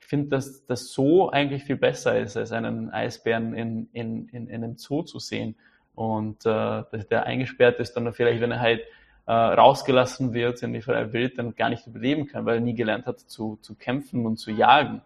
ich 0.00 0.06
finde, 0.06 0.28
dass 0.28 0.66
das 0.66 0.92
Zoo 0.92 1.28
eigentlich 1.28 1.64
viel 1.64 1.76
besser 1.76 2.18
ist, 2.18 2.36
als 2.36 2.52
einen 2.52 2.90
Eisbären 2.90 3.54
in, 3.54 3.88
in, 3.92 4.28
in, 4.28 4.48
in 4.48 4.64
einem 4.64 4.76
Zoo 4.76 5.02
zu 5.02 5.18
sehen. 5.18 5.54
Und 5.94 6.44
äh, 6.46 6.82
der 7.10 7.24
eingesperrt 7.24 7.78
ist 7.78 7.94
dann 7.94 8.12
vielleicht, 8.12 8.40
wenn 8.40 8.50
er 8.50 8.60
halt 8.60 8.82
äh, 9.26 9.32
rausgelassen 9.32 10.32
wird 10.32 10.62
in 10.62 10.72
die 10.72 10.82
freie 10.82 11.12
Welt, 11.12 11.38
dann 11.38 11.54
gar 11.54 11.70
nicht 11.70 11.86
überleben 11.86 12.26
kann, 12.26 12.46
weil 12.46 12.56
er 12.56 12.60
nie 12.60 12.74
gelernt 12.74 13.06
hat 13.06 13.20
zu, 13.20 13.58
zu 13.62 13.74
kämpfen 13.74 14.26
und 14.26 14.38
zu 14.38 14.50
jagen. 14.50 15.02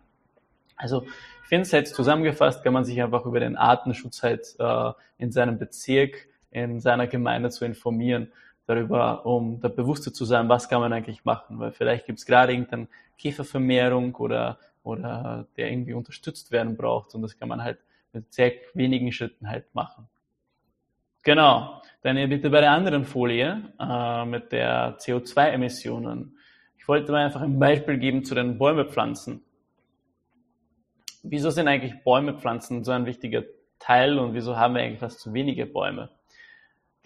Also 0.76 1.02
ich 1.02 1.48
finde 1.48 1.62
es 1.62 1.72
jetzt 1.72 1.94
zusammengefasst, 1.94 2.64
kann 2.64 2.72
man 2.72 2.84
sich 2.84 3.00
einfach 3.02 3.26
über 3.26 3.40
den 3.40 3.56
Artenschutz 3.56 4.22
halt 4.22 4.54
äh, 4.58 4.92
in 5.18 5.30
seinem 5.30 5.58
Bezirk, 5.58 6.26
in 6.50 6.80
seiner 6.80 7.06
Gemeinde 7.06 7.50
zu 7.50 7.64
informieren, 7.64 8.32
darüber, 8.66 9.26
um 9.26 9.60
da 9.60 9.68
bewusster 9.68 10.12
zu 10.12 10.24
sein, 10.24 10.48
was 10.48 10.68
kann 10.68 10.80
man 10.80 10.92
eigentlich 10.92 11.24
machen, 11.24 11.58
weil 11.58 11.72
vielleicht 11.72 12.06
gibt 12.06 12.18
es 12.18 12.26
gerade 12.26 12.52
irgendeine 12.52 12.88
Käfervermehrung 13.18 14.14
oder, 14.14 14.58
oder 14.82 15.46
der 15.56 15.70
irgendwie 15.70 15.92
unterstützt 15.92 16.50
werden 16.50 16.76
braucht 16.76 17.14
und 17.14 17.22
das 17.22 17.36
kann 17.38 17.48
man 17.48 17.62
halt 17.62 17.78
mit 18.12 18.32
sehr 18.32 18.52
wenigen 18.72 19.12
Schritten 19.12 19.48
halt 19.48 19.74
machen. 19.74 20.08
Genau. 21.24 21.80
Dann 22.02 22.16
bitte 22.28 22.50
bei 22.50 22.60
der 22.60 22.72
anderen 22.72 23.06
Folie 23.06 23.72
äh, 23.80 24.24
mit 24.26 24.52
der 24.52 24.98
CO2-Emissionen. 24.98 26.38
Ich 26.76 26.86
wollte 26.86 27.12
mal 27.12 27.24
einfach 27.24 27.40
ein 27.40 27.58
Beispiel 27.58 27.96
geben 27.96 28.24
zu 28.24 28.34
den 28.34 28.58
Bäumepflanzen. 28.58 29.42
Wieso 31.22 31.48
sind 31.48 31.66
eigentlich 31.66 32.04
Bäumepflanzen 32.04 32.84
so 32.84 32.92
ein 32.92 33.06
wichtiger 33.06 33.42
Teil 33.78 34.18
und 34.18 34.34
wieso 34.34 34.58
haben 34.58 34.74
wir 34.74 34.82
eigentlich 34.82 35.00
fast 35.00 35.20
zu 35.20 35.32
wenige 35.32 35.64
Bäume? 35.64 36.10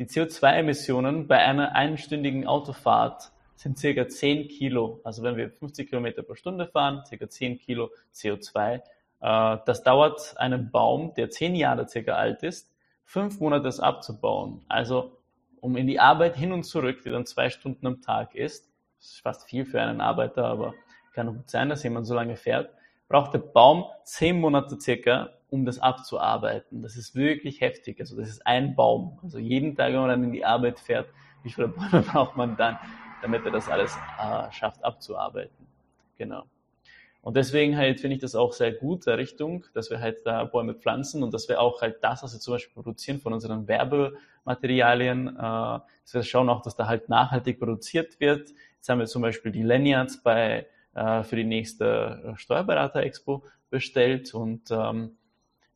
Die 0.01 0.07
CO2-Emissionen 0.07 1.29
bei 1.29 1.39
einer 1.39 1.77
einstündigen 1.77 2.49
Autofahrt 2.49 3.31
sind 3.55 3.79
circa 3.79 4.09
10 4.09 4.49
Kilo. 4.49 5.01
Also 5.05 5.23
wenn 5.23 5.37
wir 5.37 5.51
50 5.51 5.89
Kilometer 5.89 6.25
pro 6.25 6.35
Stunde 6.35 6.67
fahren, 6.67 7.05
circa 7.07 7.29
10 7.29 7.61
Kilo 7.61 7.91
CO2. 8.13 8.81
Äh, 9.21 9.59
das 9.65 9.85
dauert 9.85 10.35
einem 10.39 10.73
Baum, 10.73 11.15
der 11.15 11.31
10 11.31 11.55
Jahre 11.55 11.87
circa 11.87 12.15
alt 12.15 12.43
ist, 12.43 12.73
fünf 13.09 13.41
Monate 13.41 13.65
das 13.65 13.81
abzubauen, 13.81 14.65
also 14.69 15.13
um 15.61 15.77
in 15.77 15.87
die 15.87 15.99
Arbeit 15.99 16.37
hin 16.37 16.53
und 16.53 16.65
zurück, 16.65 17.03
die 17.03 17.11
dann 17.11 17.27
zwei 17.27 17.51
Stunden 17.51 17.87
am 17.87 18.01
Tag 18.01 18.35
ist, 18.35 18.71
das 18.99 19.11
ist 19.11 19.21
fast 19.21 19.49
viel 19.49 19.65
für 19.65 19.81
einen 19.81 20.01
Arbeiter, 20.01 20.45
aber 20.45 20.75
kann 21.15 21.35
gut 21.37 21.51
sein, 21.51 21.69
dass 21.69 21.83
jemand 21.83 22.07
so 22.07 22.15
lange 22.15 22.37
fährt, 22.37 22.71
braucht 23.09 23.35
der 23.35 23.41
Baum 23.41 23.87
zehn 24.05 24.41
Monate 24.41 24.81
circa, 24.81 25.31
um 25.51 25.65
das 25.65 25.81
abzuarbeiten. 25.81 26.83
Das 26.83 26.97
ist 26.97 27.17
wirklich 27.17 27.61
heftig. 27.61 27.99
Also 27.99 28.17
das 28.17 28.29
ist 28.29 28.47
ein 28.47 28.77
Baum. 28.77 29.19
Also 29.25 29.39
jeden 29.39 29.75
Tag, 29.75 29.93
wenn 29.93 30.01
man 30.01 30.11
dann 30.11 30.25
in 30.25 30.33
die 30.33 30.45
Arbeit 30.45 30.79
fährt, 30.79 31.09
wie 31.43 31.51
viele 31.51 31.69
Bäume 31.69 32.03
braucht 32.13 32.37
man 32.37 32.57
dann? 32.57 32.79
damit 33.23 33.45
er 33.45 33.53
das 33.53 33.69
alles 33.69 33.97
äh, 34.19 34.53
schafft 34.53 34.85
abzuarbeiten. 34.85 35.67
Genau. 36.17 36.45
Und 37.21 37.37
deswegen 37.37 37.77
halt 37.77 38.01
finde 38.01 38.17
ich 38.17 38.23
das 38.23 38.35
auch 38.35 38.53
sehr 38.53 38.73
gut, 38.73 39.07
der 39.07 39.19
Richtung, 39.19 39.67
dass 39.75 39.91
wir 39.91 40.01
halt 40.01 40.25
da 40.25 40.45
Bäume 40.45 40.75
pflanzen 40.75 41.23
und 41.23 41.35
dass 41.35 41.49
wir 41.49 41.61
auch 41.61 41.83
halt 41.83 42.03
das, 42.03 42.23
was 42.23 42.33
wir 42.33 42.41
zum 42.41 42.55
Beispiel 42.55 42.75
produzieren 42.75 43.21
von 43.21 43.33
unseren 43.33 43.67
Werbematerialien, 43.67 45.29
äh, 45.29 45.33
dass 45.41 46.15
wir 46.15 46.23
schauen 46.23 46.49
auch, 46.49 46.63
dass 46.63 46.77
da 46.77 46.87
halt 46.87 47.09
nachhaltig 47.09 47.59
produziert 47.59 48.21
wird. 48.21 48.51
Jetzt 48.77 48.89
haben 48.89 49.01
wir 49.01 49.07
zum 49.07 49.23
Beispiel 49.23 49.53
die 49.53 49.63
Lanyards 49.63 50.23
bei, 50.23 50.67
äh, 50.95 51.23
für 51.25 51.37
die 51.37 51.45
nächste 51.45 52.35
Steuerberater-Expo 52.37 53.45
bestellt 53.71 54.33
und 54.33 54.71
ähm, 54.71 55.17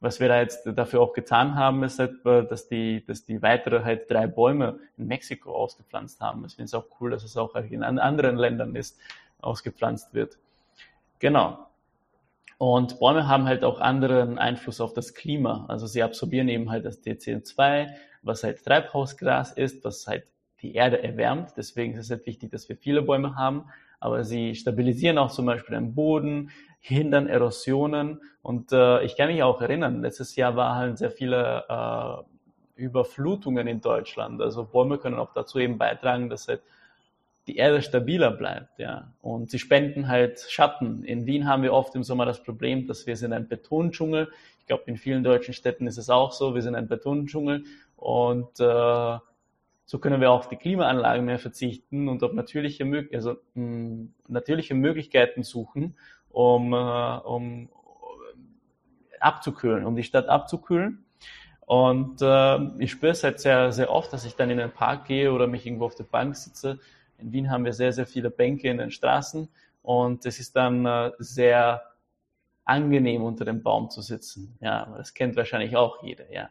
was 0.02 0.18
wir 0.18 0.26
da 0.26 0.40
jetzt 0.40 0.64
dafür 0.66 1.00
auch 1.00 1.12
getan 1.12 1.54
haben, 1.54 1.84
ist 1.84 2.00
halt, 2.00 2.26
äh, 2.26 2.44
dass 2.44 2.68
die, 2.68 3.04
dass 3.06 3.24
die 3.24 3.40
weitere 3.40 3.84
halt 3.84 4.10
drei 4.10 4.26
Bäume 4.26 4.80
in 4.96 5.06
Mexiko 5.06 5.54
ausgepflanzt 5.54 6.20
haben. 6.20 6.44
Ich 6.44 6.56
finde 6.56 6.64
es 6.64 6.74
auch 6.74 6.86
cool, 7.00 7.12
dass 7.12 7.22
es 7.22 7.36
auch 7.36 7.54
in 7.54 7.84
anderen 7.84 8.36
Ländern 8.36 8.74
ist, 8.74 8.98
ausgepflanzt 9.40 10.12
wird. 10.12 10.38
Genau. 11.22 11.68
Und 12.58 12.98
Bäume 12.98 13.28
haben 13.28 13.44
halt 13.44 13.62
auch 13.62 13.78
anderen 13.80 14.38
Einfluss 14.38 14.80
auf 14.80 14.92
das 14.92 15.14
Klima. 15.14 15.66
Also 15.68 15.86
sie 15.86 16.02
absorbieren 16.02 16.48
eben 16.48 16.68
halt 16.68 16.84
das 16.84 17.00
CO2, 17.04 17.90
was 18.22 18.42
halt 18.42 18.64
Treibhausgas 18.64 19.52
ist, 19.52 19.84
was 19.84 20.08
halt 20.08 20.24
die 20.62 20.74
Erde 20.74 21.00
erwärmt. 21.00 21.52
Deswegen 21.56 21.94
ist 21.94 22.06
es 22.06 22.10
halt 22.10 22.26
wichtig, 22.26 22.50
dass 22.50 22.68
wir 22.68 22.76
viele 22.76 23.02
Bäume 23.02 23.36
haben. 23.36 23.66
Aber 24.00 24.24
sie 24.24 24.56
stabilisieren 24.56 25.16
auch 25.16 25.30
zum 25.30 25.46
Beispiel 25.46 25.76
den 25.76 25.94
Boden, 25.94 26.50
hindern 26.80 27.28
Erosionen. 27.28 28.20
Und 28.42 28.72
äh, 28.72 29.04
ich 29.04 29.16
kann 29.16 29.28
mich 29.28 29.44
auch 29.44 29.60
erinnern, 29.60 30.02
letztes 30.02 30.34
Jahr 30.34 30.56
waren 30.56 30.76
halt 30.76 30.98
sehr 30.98 31.12
viele 31.12 31.64
äh, 31.68 32.82
Überflutungen 32.82 33.68
in 33.68 33.80
Deutschland. 33.80 34.42
Also 34.42 34.64
Bäume 34.64 34.98
können 34.98 35.20
auch 35.20 35.32
dazu 35.34 35.60
eben 35.60 35.78
beitragen, 35.78 36.28
dass 36.28 36.48
halt 36.48 36.62
die 37.46 37.56
Erde 37.56 37.82
stabiler 37.82 38.30
bleibt, 38.30 38.78
ja. 38.78 39.12
Und 39.20 39.50
sie 39.50 39.58
spenden 39.58 40.08
halt 40.08 40.40
Schatten. 40.48 41.02
In 41.04 41.26
Wien 41.26 41.46
haben 41.46 41.62
wir 41.62 41.72
oft 41.72 41.94
im 41.96 42.04
Sommer 42.04 42.24
das 42.24 42.42
Problem, 42.42 42.86
dass 42.86 43.06
wir 43.06 43.16
sind 43.16 43.32
ein 43.32 43.48
Betondschungel. 43.48 44.30
Ich 44.60 44.66
glaube, 44.66 44.84
in 44.86 44.96
vielen 44.96 45.24
deutschen 45.24 45.52
Städten 45.52 45.86
ist 45.86 45.98
es 45.98 46.08
auch 46.08 46.32
so. 46.32 46.54
Wir 46.54 46.62
sind 46.62 46.76
ein 46.76 46.86
Betondschungel 46.86 47.64
und 47.96 48.60
äh, 48.60 49.18
so 49.84 49.98
können 49.98 50.20
wir 50.20 50.30
auf 50.30 50.48
die 50.48 50.56
Klimaanlagen 50.56 51.24
mehr 51.24 51.40
verzichten 51.40 52.08
und 52.08 52.22
auf 52.22 52.32
natürliche, 52.32 52.84
also, 53.12 53.32
mh, 53.32 53.36
hm, 53.54 54.14
natürliche 54.28 54.74
Möglichkeiten 54.74 55.42
suchen, 55.42 55.96
um, 56.30 56.72
äh, 56.72 56.76
um 56.76 57.68
abzukühlen, 59.18 59.84
um 59.84 59.96
die 59.96 60.04
Stadt 60.04 60.28
abzukühlen. 60.28 61.04
Und 61.66 62.22
äh, 62.22 62.58
ich 62.78 62.92
spüre 62.92 63.12
es 63.12 63.24
halt 63.24 63.40
sehr, 63.40 63.72
sehr 63.72 63.90
oft, 63.90 64.12
dass 64.12 64.24
ich 64.24 64.36
dann 64.36 64.50
in 64.50 64.58
den 64.58 64.70
Park 64.70 65.06
gehe 65.06 65.32
oder 65.32 65.48
mich 65.48 65.66
irgendwo 65.66 65.86
auf 65.86 65.94
der 65.94 66.04
Bank 66.04 66.36
sitze 66.36 66.78
in 67.22 67.32
Wien 67.32 67.50
haben 67.50 67.64
wir 67.64 67.72
sehr, 67.72 67.92
sehr 67.92 68.06
viele 68.06 68.30
Bänke 68.30 68.68
in 68.68 68.78
den 68.78 68.90
Straßen 68.90 69.48
und 69.82 70.26
es 70.26 70.38
ist 70.38 70.56
dann 70.56 70.84
äh, 70.86 71.12
sehr 71.18 71.82
angenehm, 72.64 73.22
unter 73.22 73.44
dem 73.44 73.62
Baum 73.62 73.90
zu 73.90 74.02
sitzen. 74.02 74.56
Ja, 74.60 74.86
das 74.96 75.14
kennt 75.14 75.36
wahrscheinlich 75.36 75.76
auch 75.76 76.02
jeder. 76.02 76.30
Ja, 76.32 76.50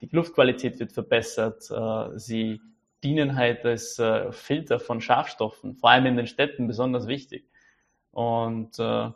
die 0.00 0.08
Luftqualität 0.10 0.78
wird 0.78 0.92
verbessert. 0.92 1.70
Äh, 1.70 2.18
sie 2.18 2.60
dienen 3.02 3.36
halt 3.36 3.64
als 3.64 3.98
äh, 3.98 4.32
Filter 4.32 4.80
von 4.80 5.00
Schafstoffen, 5.00 5.76
vor 5.76 5.90
allem 5.90 6.06
in 6.06 6.16
den 6.16 6.26
Städten 6.26 6.66
besonders 6.66 7.06
wichtig. 7.06 7.44
Und 8.10 8.76
sie 8.76 9.12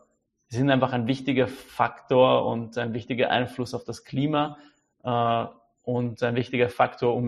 sind 0.48 0.68
einfach 0.68 0.92
ein 0.92 1.06
wichtiger 1.06 1.48
Faktor 1.48 2.44
und 2.44 2.76
ein 2.76 2.92
wichtiger 2.92 3.30
Einfluss 3.30 3.72
auf 3.72 3.82
das 3.84 4.04
Klima 4.04 4.58
und 5.00 6.22
ein 6.22 6.34
wichtiger 6.34 6.68
Faktor 6.68 7.16
um 7.16 7.26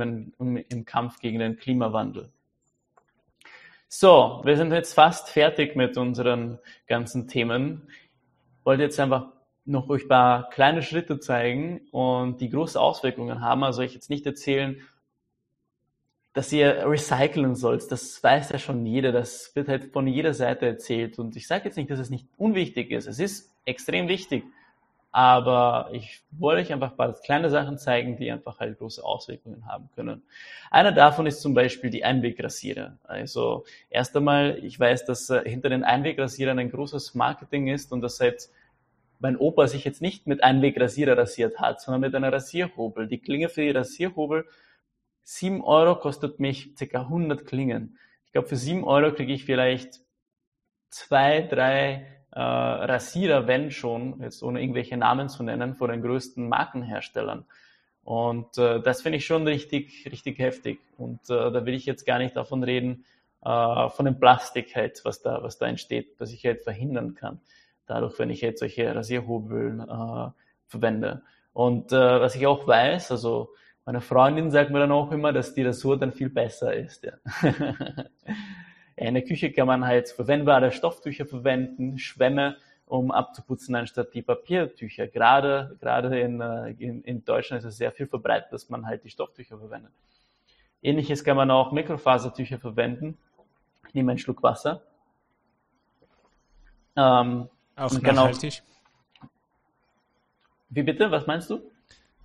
im 0.59 0.85
Kampf 0.85 1.19
gegen 1.21 1.39
den 1.39 1.57
Klimawandel. 1.57 2.31
So, 3.94 4.40
wir 4.42 4.57
sind 4.57 4.72
jetzt 4.72 4.94
fast 4.94 5.28
fertig 5.28 5.76
mit 5.76 5.98
unseren 5.98 6.59
ganzen 6.87 7.28
Themen. 7.28 7.83
Ich 8.59 8.64
wollte 8.64 8.85
jetzt 8.85 8.98
einfach 8.98 9.26
noch 9.66 9.90
euch 9.90 10.05
ein 10.05 10.09
paar 10.09 10.48
kleine 10.48 10.81
Schritte 10.81 11.20
zeigen 11.20 11.83
und 11.90 12.40
die 12.40 12.48
große 12.48 12.81
Auswirkungen 12.81 13.42
haben. 13.42 13.62
Also 13.62 13.83
ich 13.83 13.92
jetzt 13.92 14.09
nicht 14.09 14.24
erzählen, 14.24 14.81
dass 16.33 16.50
ihr 16.55 16.88
recyceln 16.88 17.55
sollt. 17.55 17.92
Das 17.92 18.24
weiß 18.24 18.48
ja 18.48 18.59
schon 18.59 18.87
jeder. 18.87 19.12
Das 19.12 19.55
wird 19.55 19.68
halt 19.68 19.92
von 19.92 20.07
jeder 20.07 20.33
Seite 20.33 20.64
erzählt. 20.64 21.18
Und 21.18 21.37
ich 21.37 21.46
sage 21.46 21.66
jetzt 21.66 21.76
nicht, 21.76 21.90
dass 21.90 21.98
es 21.98 22.09
nicht 22.09 22.26
unwichtig 22.38 22.92
ist. 22.92 23.07
Es 23.07 23.18
ist 23.18 23.55
extrem 23.66 24.09
wichtig. 24.09 24.42
Aber 25.14 25.90
ich 25.92 26.22
wollte 26.31 26.62
euch 26.62 26.72
einfach 26.72 26.92
ein 26.92 26.96
paar 26.96 27.12
kleine 27.12 27.51
Sachen 27.51 27.77
zeigen, 27.77 28.16
die 28.16 28.31
einfach 28.33 28.61
halt 28.61 28.79
große 28.79 29.05
Auswirkungen 29.05 29.66
haben 29.66 29.90
können. 29.94 30.22
Einer 30.70 30.90
davon 30.90 31.27
ist 31.27 31.42
zum 31.42 31.53
Beispiel 31.53 31.90
die 31.90 32.03
Einwegrasierer. 32.03 32.96
Also 33.05 33.64
erst 33.90 34.16
einmal, 34.16 34.59
ich 34.64 34.81
weiß, 34.81 35.05
dass 35.05 35.29
äh, 35.29 35.42
hinter 35.44 35.68
den 35.68 35.85
Einwegrasierern 35.85 36.59
ein 36.59 36.70
großes 36.70 37.14
Marketing 37.14 37.68
ist 37.68 37.92
und 37.92 38.01
dass 38.01 38.16
seit 38.16 38.48
mein 39.18 39.37
Opa 39.37 39.68
sich 39.68 39.85
jetzt 39.85 40.01
nicht 40.01 40.27
mit 40.27 40.42
Einwegrasierer 40.42 41.16
rasiert 41.16 41.61
hat, 41.61 41.83
sondern 41.83 42.01
mit 42.01 42.14
einer 42.14 42.33
Rasierhobel. 42.33 43.07
Die 43.07 43.20
Klinge 43.20 43.51
für 43.51 43.61
die 43.61 43.70
Rasierhobel, 43.70 44.46
sieben 45.22 45.62
Euro 45.62 45.94
kostet 45.96 46.40
mich 46.40 46.75
ca. 46.75 47.03
100 47.03 47.44
Klingen. 47.44 47.98
Ich 48.25 48.33
glaube, 48.33 48.48
für 48.48 48.57
sieben 48.57 48.83
Euro 48.83 49.12
kriege 49.12 49.35
ich 49.35 49.44
vielleicht 49.44 50.01
zwei, 50.88 51.42
drei 51.42 52.07
äh, 52.33 52.40
Rasierer, 52.40 53.47
wenn 53.47 53.71
schon, 53.71 54.21
jetzt 54.21 54.42
ohne 54.42 54.61
irgendwelche 54.61 54.97
Namen 54.97 55.29
zu 55.29 55.42
nennen, 55.42 55.75
von 55.75 55.90
den 55.90 56.03
größten 56.03 56.49
Markenherstellern. 56.49 57.45
Und 58.05 58.59
äh, 58.59 58.81
das 58.81 59.03
finde 59.03 59.18
ich 59.18 59.27
schon 59.27 59.47
richtig, 59.47 60.09
richtig 60.11 60.38
heftig. 60.38 60.81
Und 60.99 61.21
äh, 61.31 61.51
da 61.53 61.64
will 61.64 61.75
ich 61.75 61.87
jetzt 61.87 62.05
gar 62.05 62.18
nicht 62.18 62.37
davon 62.37 62.64
reden, 62.64 63.05
äh, 63.45 63.88
von 63.90 64.07
dem 64.07 64.18
Plastik 64.18 64.75
halt, 64.75 65.01
was 65.05 65.23
da, 65.23 65.42
was 65.42 65.59
da 65.59 65.66
entsteht, 65.66 66.21
dass 66.21 66.33
ich 66.33 66.45
halt 66.45 66.62
verhindern 66.62 67.14
kann. 67.14 67.40
Dadurch, 67.87 68.18
wenn 68.18 68.31
ich 68.31 68.40
jetzt 68.40 68.61
solche 68.61 68.95
Rasierhobeln 68.95 69.81
äh, 69.81 70.31
verwende. 70.66 71.23
Und 71.53 71.92
äh, 71.92 72.21
was 72.21 72.35
ich 72.35 72.47
auch 72.47 72.66
weiß, 72.66 73.11
also 73.11 73.51
meine 73.85 74.01
Freundin 74.01 74.51
sagt 74.51 74.71
mir 74.71 74.79
dann 74.79 74.92
auch 74.92 75.11
immer, 75.12 75.33
dass 75.33 75.55
die 75.55 75.64
Rasur 75.64 75.99
dann 75.99 76.12
viel 76.12 76.31
besser 76.31 76.73
ist. 76.75 77.05
Ja. 77.05 77.12
In 79.09 79.15
der 79.15 79.25
Küche 79.25 79.51
kann 79.53 79.67
man 79.67 79.85
halt 79.85 80.11
verwendbare 80.11 80.71
Stofftücher 80.71 81.27
verwenden, 81.27 81.99
Schwämme, 81.99 82.57
um 82.87 83.11
abzuputzen, 83.11 83.75
anstatt 83.75 84.15
die 84.15 84.23
Papiertücher. 84.23 85.09
Gerade, 85.09 85.77
gerade 85.81 86.21
in, 86.21 86.41
äh, 86.41 86.71
in, 86.79 87.03
in 87.03 87.25
Deutschland 87.25 87.65
ist 87.65 87.69
es 87.69 87.77
sehr 87.79 87.91
viel 87.91 88.07
verbreitet, 88.07 88.53
dass 88.53 88.69
man 88.69 88.87
halt 88.87 89.03
die 89.03 89.11
Stofftücher 89.11 89.59
verwendet. 89.59 89.91
Ähnliches 90.83 91.25
kann 91.25 91.37
man 91.37 91.51
auch 91.51 91.73
Mikrofasertücher 91.73 92.59
verwenden. 92.59 93.19
Ich 93.88 93.95
nehme 93.95 94.12
einen 94.12 94.19
Schluck 94.19 94.43
Wasser. 94.43 94.83
Ähm, 96.97 97.49
auch 97.77 98.01
nachhaltig? 98.01 98.62
Auch, 98.62 99.29
wie 100.71 100.83
bitte? 100.83 101.11
Was 101.11 101.27
meinst 101.27 101.51
du? 101.51 101.61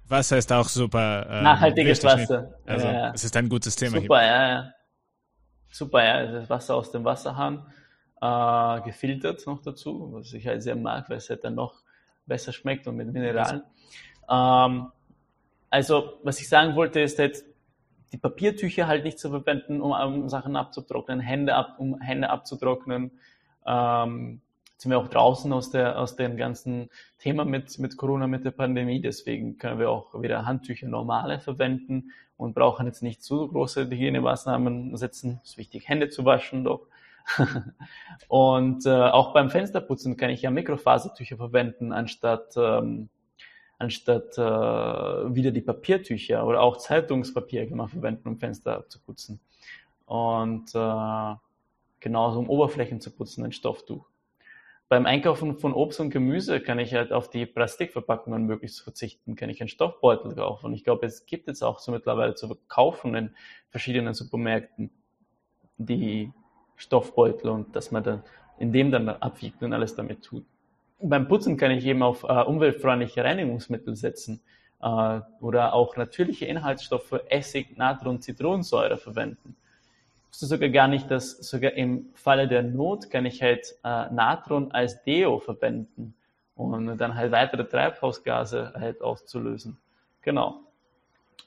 Wasser 0.08 0.38
ist 0.38 0.52
auch 0.54 0.68
super. 0.68 1.26
Ähm, 1.30 1.44
Nachhaltiges 1.44 2.04
Wasser. 2.04 2.54
Also, 2.66 2.88
ja, 2.88 3.12
es 3.14 3.24
ist 3.24 3.36
ein 3.36 3.50
gutes 3.50 3.76
Thema. 3.76 4.00
Super, 4.00 4.20
hier. 4.20 4.28
ja, 4.28 4.50
ja 4.50 4.74
super, 5.72 6.04
ja, 6.04 6.26
das 6.26 6.50
Wasser 6.50 6.76
aus 6.76 6.92
dem 6.92 7.04
Wasserhahn, 7.04 7.66
äh, 8.22 8.82
gefiltert 8.82 9.46
noch 9.46 9.62
dazu, 9.62 10.10
was 10.14 10.34
ich 10.34 10.48
halt 10.48 10.64
sehr 10.64 10.76
mag, 10.76 11.10
weil 11.10 11.18
es 11.18 11.30
halt 11.30 11.44
dann 11.44 11.56
noch 11.56 11.82
besser 12.26 12.52
schmeckt 12.54 12.88
und 12.88 12.96
mit 12.96 13.12
Mineralen. 13.12 13.64
Ähm, 14.30 14.92
also, 15.70 16.20
was 16.24 16.40
ich 16.40 16.50
sagen 16.50 16.76
wollte, 16.76 17.00
ist 17.00 17.20
halt, 17.20 17.44
die 18.12 18.18
Papiertücher 18.18 18.88
halt 18.88 19.04
nicht 19.04 19.20
zu 19.20 19.30
verwenden, 19.30 19.82
um, 19.82 19.92
um 19.92 20.30
Sachen 20.30 20.56
abzutrocknen, 20.56 21.20
Hände 21.20 21.56
ab, 21.56 21.76
um 21.78 22.00
Hände 22.00 22.30
abzutrocknen. 22.30 23.12
Ähm, 23.66 24.42
sind 24.78 24.92
wir 24.92 25.00
auch 25.00 25.08
draußen 25.08 25.52
aus 25.54 25.72
der 25.72 26.00
aus 26.00 26.16
dem 26.16 26.38
ganzen 26.38 26.90
Thema 27.18 27.46
mit 27.46 27.80
mit 27.80 27.98
Corona, 27.98 28.28
mit 28.28 28.46
der 28.46 28.52
Pandemie. 28.52 29.02
Deswegen 29.02 29.58
können 29.58 29.80
wir 29.80 29.90
auch 29.90 30.22
wieder 30.22 30.46
Handtücher 30.46 30.88
normale 30.88 31.40
verwenden 31.40 32.12
und 32.38 32.54
brauchen 32.54 32.86
jetzt 32.86 33.02
nicht 33.02 33.24
zu 33.24 33.48
große 33.48 33.90
Hygienemaßnahmen 33.90 34.96
setzen. 34.96 35.42
Es 35.44 35.52
ist 35.52 35.58
wichtig, 35.58 35.90
Hände 35.90 36.10
zu 36.10 36.24
waschen 36.26 36.64
doch. 36.64 36.88
und 38.30 38.86
äh, 38.86 38.90
auch 38.90 39.34
beim 39.34 39.50
Fensterputzen 39.50 40.16
kann 40.16 40.30
ich 40.30 40.44
ja 40.44 40.52
Mikrofasertücher 40.52 41.36
verwenden, 41.36 41.92
anstatt, 41.92 42.56
ähm, 42.56 43.10
anstatt 43.80 44.38
äh, 44.38 44.42
wieder 45.36 45.52
die 45.52 45.62
Papiertücher 45.62 46.46
oder 46.46 46.62
auch 46.62 46.78
Zeitungspapier 46.78 47.68
kann 47.68 47.78
man 47.78 47.90
verwenden, 47.90 48.30
um 48.30 48.38
Fenster 48.38 48.88
zu 48.88 49.00
putzen. 49.02 49.42
Und 50.06 50.74
äh, 50.74 51.36
genauso 52.00 52.40
um 52.40 52.50
Oberflächen 52.50 53.02
zu 53.02 53.12
putzen, 53.12 53.44
ein 53.44 53.52
Stofftuch 53.52 54.08
beim 54.90 55.06
Einkaufen 55.06 55.58
von 55.58 55.74
Obst 55.74 56.00
und 56.00 56.12
Gemüse 56.12 56.62
kann 56.62 56.80
ich 56.80 56.94
halt 56.94 57.12
auf 57.12 57.30
die 57.30 57.46
Plastikverpackungen 57.46 58.46
möglichst 58.46 58.82
verzichten, 58.82 59.36
kann 59.36 59.50
ich 59.50 59.60
einen 59.62 59.68
Stoffbeutel 59.68 60.34
kaufen. 60.36 60.68
Und 60.68 60.74
ich 60.74 60.84
glaube, 60.84 61.06
es 61.06 61.26
gibt 61.26 61.48
jetzt 61.48 61.62
auch 61.62 61.80
so 61.80 61.92
mittlerweile 61.92 62.36
zu 62.36 62.58
kaufen 62.68 63.14
in 63.16 63.32
verschiedenen 63.70 64.14
Supermärkten 64.14 64.90
die 65.78 66.32
Stoffbeutel 66.78 67.50
und 67.50 67.76
dass 67.76 67.92
man 67.92 68.04
dann 68.04 68.24
in 68.60 68.72
dem 68.72 68.92
dann 68.92 69.10
abwiegt 69.10 69.62
und 69.62 69.74
alles 69.74 69.96
damit 69.96 70.24
tut. 70.24 70.46
Beim 71.00 71.28
Putzen 71.28 71.58
kann 71.58 71.72
ich 71.72 71.86
eben 71.86 72.02
auf 72.02 72.24
äh, 72.24 72.42
umweltfreundliche 72.42 73.24
Reinigungsmittel 73.24 73.96
setzen 73.96 74.42
äh, 74.82 75.20
oder 75.42 75.74
auch 75.74 75.96
natürliche 75.96 76.46
Inhaltsstoffe, 76.46 77.20
Essig, 77.30 77.78
Natron, 77.78 78.22
Zitronensäure 78.22 78.98
verwenden. 78.98 79.56
Wusste 80.30 80.46
sogar 80.46 80.70
gar 80.70 80.88
nicht, 80.88 81.10
dass 81.10 81.38
sogar 81.38 81.74
im 81.74 82.10
Falle 82.14 82.48
der 82.48 82.64
Not 82.64 83.10
kann 83.10 83.26
ich 83.26 83.42
halt 83.42 83.76
äh, 83.84 84.12
Natron 84.12 84.72
als 84.72 85.04
Deo 85.04 85.40
verwenden 85.40 86.14
und 86.56 86.98
dann 86.98 87.16
halt 87.16 87.32
weitere 87.32 87.66
Treibhausgase 87.66 88.74
halt 88.76 89.02
auszulösen. 89.02 89.78
Genau. 90.22 90.62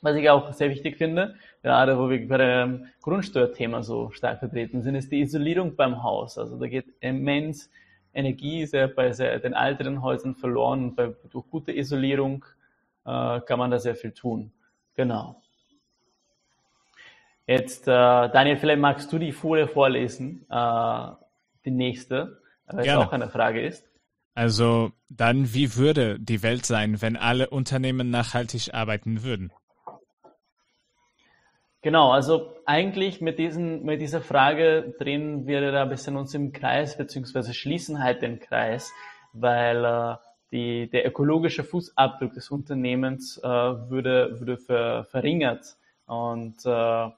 Was 0.02 0.16
ich 0.16 0.30
auch 0.30 0.52
sehr 0.52 0.70
wichtig 0.70 0.96
finde, 0.96 1.34
gerade 1.62 1.98
wo 1.98 2.08
wir 2.08 2.26
bei 2.26 2.38
dem 2.38 2.86
Grundsteuerthema 3.02 3.82
so 3.82 4.10
stark 4.10 4.38
vertreten 4.38 4.82
sind, 4.82 4.94
ist 4.94 5.12
die 5.12 5.20
Isolierung 5.20 5.76
beim 5.76 6.02
Haus. 6.02 6.38
Also 6.38 6.58
da 6.58 6.66
geht 6.66 6.86
immens 7.00 7.68
Energie 8.14 8.64
sehr 8.64 8.88
bei 8.88 9.12
sehr, 9.12 9.38
den 9.40 9.52
älteren 9.52 10.02
Häusern 10.02 10.34
verloren. 10.34 10.94
Bei, 10.94 11.14
durch 11.30 11.44
gute 11.50 11.76
Isolierung 11.76 12.44
äh, 13.04 13.40
kann 13.40 13.58
man 13.58 13.70
da 13.70 13.78
sehr 13.78 13.94
viel 13.94 14.12
tun. 14.12 14.52
Genau. 14.94 15.40
Jetzt, 17.46 17.88
äh, 17.88 17.90
Daniel, 17.90 18.56
vielleicht 18.56 18.80
magst 18.80 19.12
du 19.12 19.18
die 19.18 19.32
Folie 19.32 19.66
vorlesen, 19.66 20.46
äh, 20.48 21.08
die 21.64 21.70
nächste, 21.70 22.40
weil 22.66 22.86
es 22.86 22.94
auch 22.94 23.12
eine 23.12 23.28
Frage 23.28 23.64
ist. 23.66 23.84
Also 24.34 24.92
dann, 25.08 25.52
wie 25.52 25.76
würde 25.76 26.18
die 26.20 26.42
Welt 26.42 26.64
sein, 26.64 27.02
wenn 27.02 27.16
alle 27.16 27.50
Unternehmen 27.50 28.10
nachhaltig 28.10 28.72
arbeiten 28.72 29.22
würden? 29.24 29.52
Genau, 31.82 32.12
also 32.12 32.54
eigentlich 32.66 33.20
mit, 33.20 33.38
diesen, 33.38 33.84
mit 33.84 34.00
dieser 34.00 34.20
Frage 34.20 34.94
drehen 34.98 35.46
wir 35.46 35.72
da 35.72 35.82
ein 35.82 35.88
bisschen 35.88 36.16
uns 36.16 36.34
im 36.34 36.52
Kreis, 36.52 36.98
beziehungsweise 36.98 37.54
schließen 37.54 38.02
halt 38.02 38.20
den 38.22 38.38
Kreis, 38.38 38.92
weil 39.32 39.84
äh, 39.84 40.16
die, 40.52 40.90
der 40.90 41.06
ökologische 41.06 41.64
Fußabdruck 41.64 42.34
des 42.34 42.50
Unternehmens 42.50 43.38
äh, 43.38 43.48
würde, 43.48 44.38
würde 44.38 44.58
ver, 44.58 45.04
verringert 45.04 45.76
und 46.06 46.56
äh, 46.66 47.08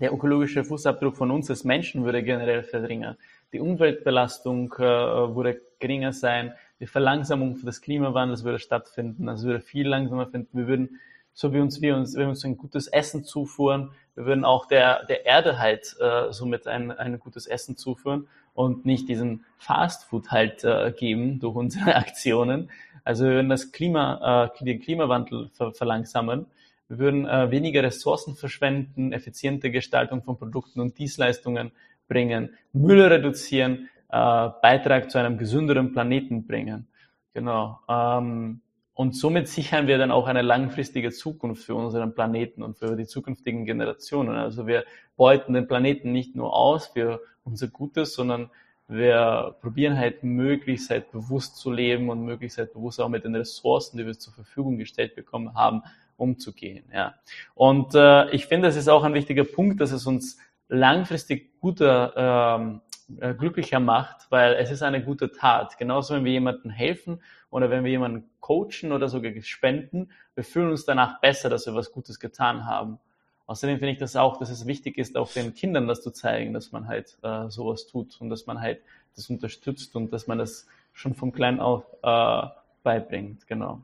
der 0.00 0.12
ökologische 0.12 0.64
Fußabdruck 0.64 1.16
von 1.16 1.30
uns 1.30 1.50
als 1.50 1.64
Menschen 1.64 2.04
würde 2.04 2.22
generell 2.22 2.62
verringert. 2.62 3.18
Die 3.52 3.60
Umweltbelastung 3.60 4.72
äh, 4.74 4.80
würde 4.80 5.60
geringer 5.78 6.12
sein, 6.12 6.52
die 6.80 6.86
Verlangsamung 6.86 7.60
des 7.64 7.80
Klimawandels 7.80 8.44
würde 8.44 8.58
stattfinden, 8.58 9.28
also 9.28 9.48
würde 9.48 9.60
viel 9.60 9.88
langsamer 9.88 10.26
finden. 10.26 10.56
Wir 10.56 10.68
würden 10.68 11.00
so 11.38 11.52
wie 11.52 11.60
uns 11.60 11.80
wir 11.80 11.94
uns, 11.94 12.16
wenn 12.16 12.22
wir 12.22 12.30
uns 12.30 12.44
ein 12.44 12.56
gutes 12.56 12.88
Essen 12.88 13.22
zuführen, 13.22 13.92
wir 14.16 14.26
würden 14.26 14.44
auch 14.44 14.66
der, 14.66 15.04
der 15.04 15.24
Erde 15.24 15.60
halt 15.60 15.94
äh, 16.00 16.32
somit 16.32 16.66
ein, 16.66 16.90
ein 16.90 17.20
gutes 17.20 17.46
Essen 17.46 17.76
zuführen 17.76 18.26
und 18.54 18.84
nicht 18.84 19.08
diesen 19.08 19.44
Fastfood 19.56 20.32
halt 20.32 20.64
äh, 20.64 20.90
geben 20.90 21.38
durch 21.38 21.54
unsere 21.54 21.94
Aktionen. 21.94 22.70
Also 23.04 23.24
wir 23.24 23.34
würden 23.34 23.50
das 23.50 23.70
Klima, 23.70 24.50
äh, 24.58 24.64
den 24.64 24.80
Klimawandel 24.80 25.48
ver 25.52 25.72
verlangsamen. 25.72 26.46
Wir 26.88 26.98
würden 26.98 27.26
äh, 27.26 27.50
weniger 27.50 27.82
Ressourcen 27.82 28.34
verschwenden, 28.34 29.12
effiziente 29.12 29.70
Gestaltung 29.70 30.22
von 30.22 30.38
Produkten 30.38 30.80
und 30.80 30.98
Dienstleistungen 30.98 31.70
bringen, 32.08 32.54
Müll 32.72 33.02
reduzieren, 33.02 33.88
äh, 34.08 34.48
Beitrag 34.62 35.10
zu 35.10 35.18
einem 35.18 35.36
gesünderen 35.36 35.92
Planeten 35.92 36.46
bringen. 36.46 36.86
Genau. 37.34 37.78
Ähm, 37.88 38.60
und 38.94 39.14
somit 39.14 39.46
sichern 39.48 39.86
wir 39.86 39.98
dann 39.98 40.10
auch 40.10 40.26
eine 40.26 40.42
langfristige 40.42 41.12
Zukunft 41.12 41.62
für 41.62 41.74
unseren 41.74 42.14
Planeten 42.14 42.62
und 42.62 42.78
für 42.78 42.96
die 42.96 43.06
zukünftigen 43.06 43.64
Generationen. 43.64 44.34
Also 44.34 44.66
wir 44.66 44.84
beuten 45.16 45.52
den 45.52 45.68
Planeten 45.68 46.10
nicht 46.10 46.34
nur 46.34 46.56
aus 46.56 46.88
für 46.88 47.20
unser 47.44 47.68
Gutes, 47.68 48.14
sondern 48.14 48.50
wir 48.88 49.56
probieren 49.60 49.98
halt 49.98 50.24
möglichst 50.24 50.90
halt 50.90 51.12
bewusst 51.12 51.58
zu 51.58 51.70
leben 51.70 52.08
und 52.08 52.24
möglichst 52.24 52.58
halt 52.58 52.72
bewusst 52.72 53.00
auch 53.00 53.10
mit 53.10 53.24
den 53.24 53.36
Ressourcen, 53.36 53.98
die 53.98 54.06
wir 54.06 54.18
zur 54.18 54.32
Verfügung 54.32 54.78
gestellt 54.78 55.14
bekommen 55.14 55.54
haben, 55.54 55.82
umzugehen. 56.18 56.84
Ja. 56.92 57.14
Und 57.54 57.94
äh, 57.94 58.28
ich 58.30 58.46
finde, 58.46 58.68
das 58.68 58.76
ist 58.76 58.88
auch 58.88 59.04
ein 59.04 59.14
wichtiger 59.14 59.44
Punkt, 59.44 59.80
dass 59.80 59.92
es 59.92 60.06
uns 60.06 60.38
langfristig 60.68 61.58
guter, 61.60 62.58
ähm, 62.60 62.80
äh, 63.20 63.32
glücklicher 63.32 63.80
macht, 63.80 64.30
weil 64.30 64.54
es 64.54 64.70
ist 64.70 64.82
eine 64.82 65.02
gute 65.02 65.32
Tat. 65.32 65.78
Genauso, 65.78 66.14
wenn 66.14 66.24
wir 66.24 66.32
jemandem 66.32 66.70
helfen 66.70 67.22
oder 67.50 67.70
wenn 67.70 67.84
wir 67.84 67.90
jemanden 67.90 68.28
coachen 68.40 68.92
oder 68.92 69.08
sogar 69.08 69.32
spenden, 69.42 70.10
wir 70.34 70.44
fühlen 70.44 70.70
uns 70.70 70.84
danach 70.84 71.20
besser, 71.20 71.48
dass 71.48 71.66
wir 71.66 71.74
was 71.74 71.92
Gutes 71.92 72.20
getan 72.20 72.66
haben. 72.66 72.98
Außerdem 73.46 73.78
finde 73.78 73.92
ich 73.92 73.98
das 73.98 74.14
auch, 74.14 74.36
dass 74.38 74.50
es 74.50 74.66
wichtig 74.66 74.98
ist, 74.98 75.16
auch 75.16 75.32
den 75.32 75.54
Kindern 75.54 75.88
das 75.88 76.02
zu 76.02 76.10
zeigen, 76.10 76.52
dass 76.52 76.70
man 76.70 76.86
halt 76.86 77.16
äh, 77.22 77.48
sowas 77.48 77.86
tut 77.86 78.20
und 78.20 78.28
dass 78.28 78.46
man 78.46 78.60
halt 78.60 78.82
das 79.16 79.30
unterstützt 79.30 79.96
und 79.96 80.12
dass 80.12 80.26
man 80.26 80.36
das 80.36 80.66
schon 80.92 81.14
vom 81.14 81.32
Kleinen 81.32 81.60
auf 81.60 81.84
äh, 82.02 82.46
beibringt. 82.82 83.46
Genau. 83.46 83.80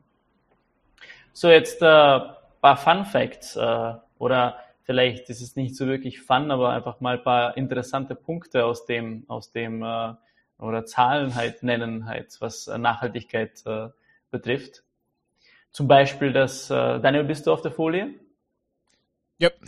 So, 1.37 1.49
jetzt 1.49 1.81
äh, 1.81 1.85
paar 2.61 2.77
Fun 2.77 3.03
Facts 3.03 3.57
äh, 3.57 3.93
oder 4.19 4.57
vielleicht 4.83 5.29
ist 5.29 5.41
es 5.41 5.57
nicht 5.57 5.75
so 5.75 5.85
wirklich 5.85 6.21
fun, 6.21 6.49
aber 6.49 6.69
einfach 6.69 7.01
mal 7.01 7.17
ein 7.17 7.23
paar 7.25 7.57
interessante 7.57 8.15
Punkte 8.15 8.63
aus 8.63 8.85
dem, 8.85 9.25
aus 9.27 9.51
dem 9.51 9.83
äh, 9.83 10.13
oder 10.59 10.85
Zahlen 10.85 11.35
halt 11.35 11.61
nennen, 11.61 12.05
halt, 12.05 12.37
was 12.39 12.67
äh, 12.67 12.77
Nachhaltigkeit 12.77 13.65
äh, 13.65 13.89
betrifft. 14.31 14.83
Zum 15.71 15.89
Beispiel 15.89 16.31
das, 16.31 16.69
äh, 16.69 17.01
Daniel, 17.01 17.25
bist 17.25 17.47
du 17.47 17.51
auf 17.51 17.61
der 17.61 17.71
Folie? 17.71 18.13
Ja. 19.37 19.49
Yep. 19.49 19.59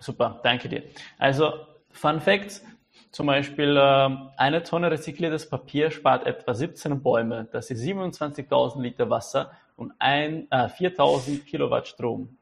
Super, 0.00 0.38
danke 0.42 0.68
dir. 0.68 0.82
Also, 1.16 1.66
Fun 1.92 2.20
Facts, 2.20 2.62
zum 3.10 3.26
Beispiel 3.26 3.76
äh, 3.76 4.08
eine 4.36 4.62
Tonne 4.62 4.90
rezykliertes 4.90 5.48
Papier 5.48 5.90
spart 5.90 6.26
etwa 6.26 6.54
17 6.54 7.02
Bäume, 7.02 7.48
das 7.52 7.70
ist 7.70 7.82
27.000 7.82 8.80
Liter 8.80 9.10
Wasser 9.10 9.52
und 9.76 9.92
äh, 9.98 10.46
4.000 10.50 11.44
Kilowatt 11.44 11.88
Strom. 11.88 12.36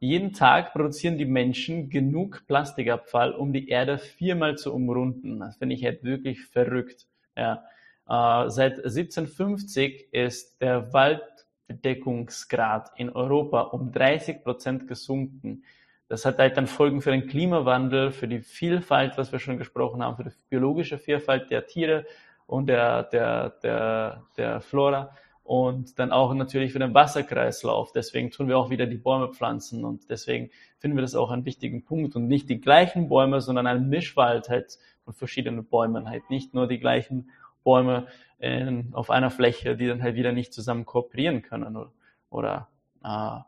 Jeden 0.00 0.32
Tag 0.34 0.72
produzieren 0.74 1.16
die 1.16 1.24
Menschen 1.24 1.88
genug 1.88 2.46
Plastikabfall, 2.46 3.32
um 3.32 3.54
die 3.54 3.68
Erde 3.68 3.96
viermal 3.96 4.58
zu 4.58 4.74
umrunden. 4.74 5.40
Das 5.40 5.56
finde 5.56 5.76
ich 5.76 5.84
halt 5.84 6.04
wirklich 6.04 6.44
verrückt. 6.44 7.06
Ja. 7.36 7.64
Äh, 8.06 8.50
seit 8.50 8.76
1750 8.84 10.12
ist 10.12 10.60
der 10.60 10.92
Waldbedeckungsgrad 10.92 12.90
in 12.96 13.08
Europa 13.08 13.62
um 13.62 13.92
30 13.92 14.44
Prozent 14.44 14.88
gesunken. 14.88 15.64
Das 16.08 16.24
hat 16.24 16.38
halt 16.38 16.56
dann 16.56 16.66
Folgen 16.66 17.00
für 17.00 17.10
den 17.10 17.26
Klimawandel, 17.26 18.12
für 18.12 18.28
die 18.28 18.40
Vielfalt, 18.40 19.16
was 19.16 19.32
wir 19.32 19.38
schon 19.38 19.58
gesprochen 19.58 20.02
haben, 20.02 20.16
für 20.16 20.24
die 20.24 20.30
biologische 20.48 20.98
Vielfalt 20.98 21.50
der 21.50 21.66
Tiere 21.66 22.04
und 22.46 22.66
der, 22.66 23.04
der, 23.04 23.50
der, 23.62 24.22
der 24.36 24.60
Flora 24.60 25.10
und 25.44 25.98
dann 25.98 26.10
auch 26.10 26.32
natürlich 26.32 26.72
für 26.72 26.78
den 26.78 26.94
Wasserkreislauf. 26.94 27.92
Deswegen 27.92 28.30
tun 28.30 28.48
wir 28.48 28.58
auch 28.58 28.70
wieder 28.70 28.86
die 28.86 28.96
Bäume 28.96 29.28
pflanzen 29.32 29.84
und 29.84 30.08
deswegen 30.10 30.50
finden 30.78 30.96
wir 30.96 31.02
das 31.02 31.14
auch 31.14 31.30
einen 31.30 31.44
wichtigen 31.44 31.84
Punkt 31.84 32.16
und 32.16 32.26
nicht 32.26 32.48
die 32.48 32.60
gleichen 32.60 33.08
Bäume, 33.08 33.42
sondern 33.42 33.66
ein 33.66 33.88
Mischwald 33.88 34.48
halt 34.48 34.78
von 35.04 35.12
verschiedenen 35.12 35.66
Bäumen, 35.66 36.08
halt 36.08 36.28
nicht 36.30 36.54
nur 36.54 36.66
die 36.66 36.80
gleichen 36.80 37.30
Bäume 37.62 38.06
in, 38.38 38.90
auf 38.94 39.10
einer 39.10 39.30
Fläche, 39.30 39.76
die 39.76 39.86
dann 39.86 40.02
halt 40.02 40.16
wieder 40.16 40.32
nicht 40.32 40.52
zusammen 40.52 40.86
kooperieren 40.86 41.42
können 41.42 41.76
oder, 41.76 41.92
oder 42.30 42.68
äh, 43.04 43.40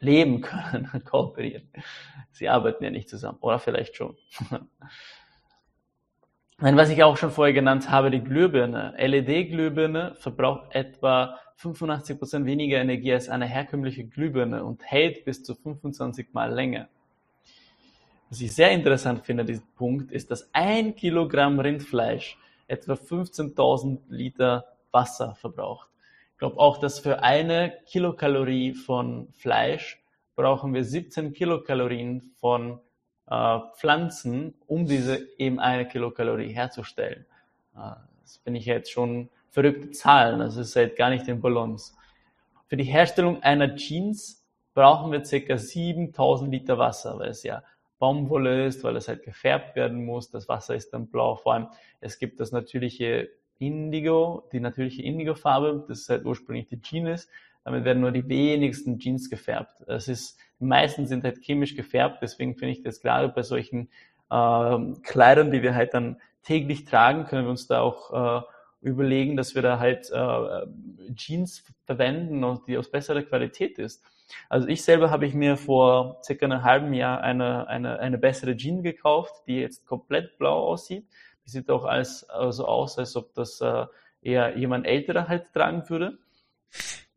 leben 0.00 0.40
können, 0.40 0.88
kooperieren. 1.04 1.68
Sie 2.30 2.48
arbeiten 2.48 2.84
ja 2.84 2.90
nicht 2.90 3.08
zusammen 3.08 3.38
oder 3.40 3.58
vielleicht 3.58 3.96
schon. 3.96 4.16
was 6.58 6.90
ich 6.90 7.02
auch 7.02 7.16
schon 7.16 7.30
vorher 7.30 7.54
genannt 7.54 7.90
habe, 7.90 8.10
die 8.10 8.22
Glühbirne. 8.22 8.94
LED-Glühbirne 8.98 10.14
verbraucht 10.16 10.74
etwa 10.74 11.38
85 11.56 12.18
Prozent 12.18 12.46
weniger 12.46 12.78
Energie 12.78 13.12
als 13.12 13.28
eine 13.28 13.46
herkömmliche 13.46 14.06
Glühbirne 14.06 14.64
und 14.64 14.82
hält 14.84 15.24
bis 15.24 15.42
zu 15.42 15.54
25 15.54 16.32
Mal 16.32 16.52
länger. 16.52 16.88
Was 18.28 18.40
ich 18.40 18.54
sehr 18.54 18.72
interessant 18.72 19.24
finde, 19.24 19.44
diesen 19.44 19.66
Punkt, 19.76 20.10
ist, 20.10 20.30
dass 20.30 20.50
ein 20.52 20.96
Kilogramm 20.96 21.60
Rindfleisch 21.60 22.36
etwa 22.66 22.94
15.000 22.94 24.00
Liter 24.08 24.66
Wasser 24.90 25.34
verbraucht. 25.36 25.88
Glaube 26.38 26.58
auch, 26.58 26.78
dass 26.78 26.98
für 26.98 27.22
eine 27.22 27.72
Kilokalorie 27.86 28.74
von 28.74 29.28
Fleisch 29.32 30.02
brauchen 30.34 30.74
wir 30.74 30.84
17 30.84 31.32
Kilokalorien 31.32 32.20
von 32.38 32.80
äh, 33.28 33.58
Pflanzen, 33.74 34.54
um 34.66 34.86
diese 34.86 35.26
eben 35.38 35.58
eine 35.58 35.88
Kilokalorie 35.88 36.52
herzustellen. 36.52 37.24
Äh, 37.74 37.92
das 38.22 38.36
finde 38.38 38.60
ich 38.60 38.66
jetzt 38.66 38.90
schon 38.90 39.30
verrückte 39.50 39.90
Zahlen, 39.92 40.42
also 40.42 40.60
es 40.60 40.68
ist 40.68 40.76
halt 40.76 40.96
gar 40.96 41.08
nicht 41.08 41.26
in 41.28 41.40
Balance. 41.40 41.94
Für 42.66 42.76
die 42.76 42.84
Herstellung 42.84 43.42
einer 43.42 43.74
Jeans 43.76 44.44
brauchen 44.74 45.12
wir 45.12 45.22
ca. 45.22 45.56
7000 45.56 46.50
Liter 46.50 46.76
Wasser, 46.76 47.18
weil 47.18 47.30
es 47.30 47.42
ja 47.42 47.62
Baumwolle 47.98 48.66
ist, 48.66 48.84
weil 48.84 48.96
es 48.96 49.08
halt 49.08 49.22
gefärbt 49.22 49.74
werden 49.74 50.04
muss. 50.04 50.28
Das 50.28 50.48
Wasser 50.48 50.74
ist 50.74 50.92
dann 50.92 51.06
blau. 51.06 51.36
Vor 51.36 51.54
allem, 51.54 51.68
es 52.00 52.18
gibt 52.18 52.40
das 52.40 52.52
natürliche 52.52 53.30
Indigo, 53.58 54.48
die 54.52 54.60
natürliche 54.60 55.02
Indigo-Farbe, 55.02 55.84
das 55.88 56.00
ist 56.00 56.08
halt 56.08 56.24
ursprünglich 56.24 56.68
die 56.68 56.80
Jeans. 56.80 57.28
Damit 57.64 57.84
werden 57.84 58.00
nur 58.00 58.12
die 58.12 58.28
wenigsten 58.28 58.98
Jeans 58.98 59.28
gefärbt. 59.28 59.82
Es 59.88 60.08
ist 60.08 60.38
die 60.60 60.64
meisten 60.64 61.06
sind 61.06 61.24
halt 61.24 61.38
chemisch 61.42 61.76
gefärbt, 61.76 62.22
deswegen 62.22 62.56
finde 62.56 62.72
ich 62.72 62.82
das 62.82 63.00
gerade 63.00 63.28
bei 63.28 63.42
solchen 63.42 63.90
äh, 64.30 64.78
Kleidern, 65.02 65.50
die 65.50 65.62
wir 65.62 65.74
halt 65.74 65.94
dann 65.94 66.20
täglich 66.42 66.84
tragen, 66.84 67.24
können 67.24 67.44
wir 67.44 67.50
uns 67.50 67.66
da 67.66 67.80
auch 67.80 68.42
äh, 68.42 68.42
überlegen, 68.80 69.36
dass 69.36 69.54
wir 69.54 69.62
da 69.62 69.78
halt 69.78 70.10
äh, 70.10 71.12
Jeans 71.14 71.64
verwenden, 71.84 72.60
die 72.66 72.78
aus 72.78 72.90
besserer 72.90 73.22
Qualität 73.22 73.78
ist. 73.78 74.02
Also 74.48 74.66
ich 74.68 74.82
selber 74.82 75.10
habe 75.10 75.26
ich 75.26 75.34
mir 75.34 75.56
vor 75.56 76.20
circa 76.24 76.46
einem 76.46 76.62
halben 76.62 76.92
Jahr 76.94 77.20
eine, 77.20 77.68
eine, 77.68 77.98
eine 78.00 78.18
bessere 78.18 78.56
Jeans 78.56 78.82
gekauft, 78.82 79.34
die 79.46 79.60
jetzt 79.60 79.86
komplett 79.86 80.38
blau 80.38 80.66
aussieht. 80.68 81.06
Sieht 81.46 81.70
auch 81.70 81.84
als, 81.84 82.28
also 82.28 82.66
aus, 82.66 82.98
als 82.98 83.16
ob 83.16 83.32
das 83.34 83.60
äh, 83.60 83.86
eher 84.20 84.58
jemand 84.58 84.86
älterer 84.86 85.28
halt 85.28 85.52
tragen 85.54 85.88
würde. 85.88 86.18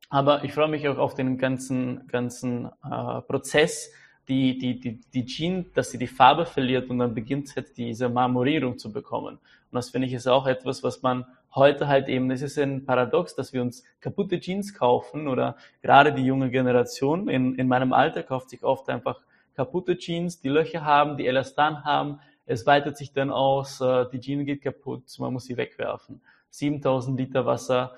Aber 0.10 0.44
ich 0.44 0.54
freue 0.54 0.70
mich 0.70 0.88
auch 0.88 0.98
auf 0.98 1.14
den 1.14 1.38
ganzen, 1.38 2.08
ganzen 2.08 2.66
äh, 2.84 3.22
Prozess, 3.22 3.92
die, 4.28 4.58
die, 4.58 4.80
die, 4.80 5.02
die 5.14 5.26
Jeans, 5.26 5.72
dass 5.74 5.92
sie 5.92 5.98
die 5.98 6.08
Farbe 6.08 6.46
verliert 6.46 6.90
und 6.90 7.00
dann 7.00 7.16
beginnt 7.16 7.56
halt 7.56 7.76
diese 7.78 8.10
Marmorierung 8.10 8.78
zu 8.78 8.94
bekommen. 8.94 9.36
Und 9.36 9.76
das 9.76 9.90
finde 9.90 10.08
ich 10.08 10.14
ist 10.14 10.28
auch 10.28 10.46
etwas, 10.46 10.84
was 10.84 11.02
man 11.02 11.26
heute 11.54 11.88
halt 11.88 12.08
eben, 12.08 12.30
es 12.30 12.44
ist 12.44 12.58
ein 12.60 12.86
Paradox, 12.86 13.36
dass 13.36 13.54
wir 13.54 13.62
uns 13.62 13.84
kaputte 14.02 14.40
Jeans 14.40 14.76
kaufen 14.76 15.28
oder 15.28 15.56
gerade 15.82 16.14
die 16.14 16.24
junge 16.24 16.52
Generation 16.52 17.28
in, 17.28 17.56
in 17.56 17.68
meinem 17.68 17.92
Alter 17.92 18.22
kauft 18.22 18.50
sich 18.52 18.64
oft 18.64 18.88
einfach 18.90 19.20
kaputte 19.56 19.98
Jeans, 19.98 20.40
die 20.42 20.50
Löcher 20.50 20.86
haben, 20.86 21.18
die 21.18 21.28
Elastan 21.28 21.84
haben, 21.84 22.20
es 22.50 22.66
weitet 22.66 22.98
sich 22.98 23.14
dann 23.14 23.30
aus, 23.30 23.80
äh, 23.80 24.06
die 24.12 24.20
Jeans 24.20 24.46
geht 24.46 24.64
kaputt, 24.64 25.04
man 25.20 25.34
muss 25.34 25.46
sie 25.46 25.56
wegwerfen. 25.56 26.22
7000 26.50 27.20
Liter 27.20 27.46
Wasser 27.46 27.94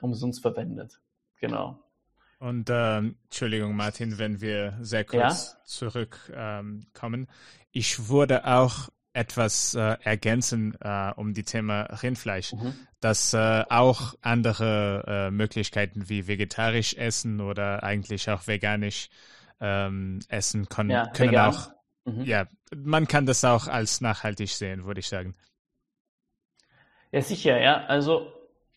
umsonst 0.00 0.42
verwendet. 0.42 1.00
Genau. 1.40 1.82
Und 2.38 2.68
ähm, 2.70 3.16
Entschuldigung, 3.24 3.74
Martin, 3.74 4.18
wenn 4.18 4.42
wir 4.42 4.76
sehr 4.82 5.04
kurz 5.04 5.54
ja? 5.54 5.64
zurückkommen. 5.64 6.86
Ähm, 7.02 7.28
ich 7.72 8.10
würde 8.10 8.46
auch 8.46 8.90
etwas 9.14 9.74
äh, 9.74 9.96
ergänzen 10.02 10.76
äh, 10.80 11.12
um 11.16 11.32
die 11.32 11.44
Thema 11.44 11.84
Rindfleisch, 12.02 12.52
mhm. 12.52 12.74
dass 13.00 13.32
äh, 13.32 13.64
auch 13.70 14.14
andere 14.20 15.04
äh, 15.06 15.30
Möglichkeiten 15.30 16.10
wie 16.10 16.26
vegetarisch 16.26 16.94
essen 16.94 17.40
oder 17.40 17.82
eigentlich 17.82 18.28
auch 18.28 18.46
veganisch 18.46 19.08
ähm, 19.60 20.18
essen 20.28 20.68
können, 20.68 20.90
ja, 20.90 21.06
können 21.06 21.30
vegan. 21.30 21.54
auch. 21.54 21.73
Mhm. 22.04 22.24
Ja, 22.24 22.46
man 22.74 23.08
kann 23.08 23.26
das 23.26 23.44
auch 23.44 23.66
als 23.66 24.00
nachhaltig 24.00 24.50
sehen, 24.50 24.84
würde 24.84 25.00
ich 25.00 25.08
sagen. 25.08 25.34
Ja, 27.12 27.22
sicher, 27.22 27.60
ja. 27.60 27.84
Also 27.86 28.32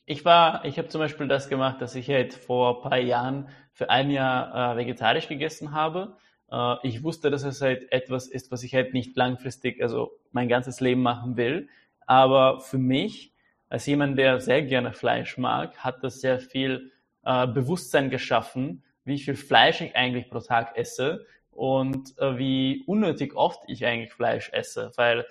ich 0.06 0.24
war, 0.24 0.63
ich 0.63 0.78
habe 0.78 0.88
zum 0.88 1.00
Beispiel 1.00 1.28
das 1.28 1.50
gemacht, 1.50 1.82
dass 1.82 1.96
ich 1.96 2.10
halt 2.10 2.34
vor 2.34 2.78
ein 2.78 2.90
paar 2.90 3.00
Jahren 3.00 3.50
für 3.74 3.90
ein 3.90 4.10
Jahr 4.10 4.74
äh, 4.74 4.78
vegetarisch 4.78 5.28
gegessen 5.28 5.72
habe. 5.72 6.18
Äh, 6.52 6.76
ich 6.84 7.04
wusste, 7.04 7.30
dass 7.30 7.44
es 7.44 7.62
halt 7.62 7.92
etwas 7.92 8.28
ist, 8.28 8.52
was 8.52 8.63
ich 8.63 8.74
halt 8.74 8.94
nicht 8.94 9.16
langfristig, 9.18 9.82
also 9.82 10.12
mein 10.32 10.48
ganzes 10.48 10.80
Leben 10.80 11.02
machen 11.02 11.36
will. 11.36 11.68
Aber 12.06 12.60
für 12.60 12.78
mich, 12.78 13.34
als 13.70 13.86
jemand, 13.86 14.18
der 14.18 14.40
sehr 14.40 14.62
gerne 14.62 14.94
Fleisch 14.94 15.38
mag, 15.38 15.78
hat 15.80 16.04
das 16.04 16.22
sehr 16.22 16.40
viel 16.40 16.92
äh, 17.24 17.48
Bewusstsein 17.48 18.10
geschaffen, 18.10 18.84
wie 19.04 19.20
viel 19.20 19.36
Fleisch 19.36 19.82
ich 19.82 19.96
eigentlich 19.96 20.30
pro 20.30 20.40
Tag 20.40 20.78
esse 20.78 21.26
und 21.58 22.15
äh, 22.20 22.38
wie 22.38 22.84
unnötig 22.86 23.36
oft 23.36 23.63
ich 23.65 23.84
eigentlich 23.84 24.13
Fleisch 24.13 24.52
esse, 24.54 24.91
weil 24.96 25.26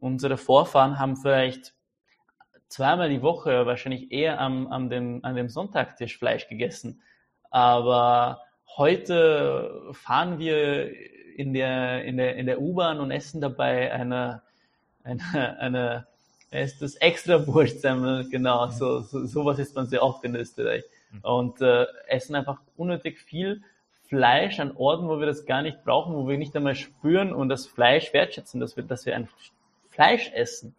unsere 0.00 0.36
Vorfahren 0.36 0.98
haben 0.98 1.16
vielleicht 1.16 1.72
zweimal 2.68 3.08
die 3.08 3.22
Woche 3.22 3.64
wahrscheinlich 3.64 4.10
eher 4.10 4.40
am, 4.40 4.66
am 4.66 4.90
dem, 4.90 5.24
an 5.24 5.36
dem 5.36 5.48
Sonntagtisch 5.48 6.18
Fleisch 6.18 6.48
gegessen. 6.48 7.00
Aber 7.50 8.40
heute 8.76 9.88
fahren 9.92 10.40
wir 10.40 10.92
in 11.36 11.54
der, 11.54 12.04
in 12.04 12.16
der, 12.16 12.34
in 12.34 12.46
der 12.46 12.60
U-Bahn 12.60 12.98
und 12.98 13.12
essen 13.12 13.40
dabei 13.40 13.92
eine, 13.92 14.42
eine, 15.04 15.60
eine 15.60 16.06
ist 16.50 16.82
das 16.82 16.96
extra 16.96 17.46
Wurstsemmel, 17.46 18.28
genau, 18.28 18.68
so, 18.70 19.00
so, 19.00 19.26
sowas 19.26 19.60
ist 19.60 19.76
man 19.76 19.86
sehr 19.86 20.02
oft 20.02 20.24
in 20.24 20.34
Österreich. 20.34 20.82
Mhm. 21.12 21.20
Und 21.22 21.60
äh, 21.60 21.86
essen 22.08 22.34
einfach 22.34 22.60
unnötig 22.76 23.20
viel 23.20 23.62
Fleisch 24.08 24.58
an 24.58 24.74
Orten, 24.74 25.08
wo 25.08 25.20
wir 25.20 25.26
das 25.26 25.44
gar 25.44 25.62
nicht 25.62 25.84
brauchen, 25.84 26.14
wo 26.14 26.26
wir 26.28 26.38
nicht 26.38 26.56
einmal 26.56 26.74
spüren 26.74 27.32
und 27.32 27.50
das 27.50 27.66
Fleisch 27.66 28.12
wertschätzen, 28.12 28.58
dass 28.58 28.76
wir, 28.76 28.84
dass 28.84 29.04
wir 29.04 29.14
ein 29.14 29.28
Fleisch 29.90 30.30
essen. 30.32 30.74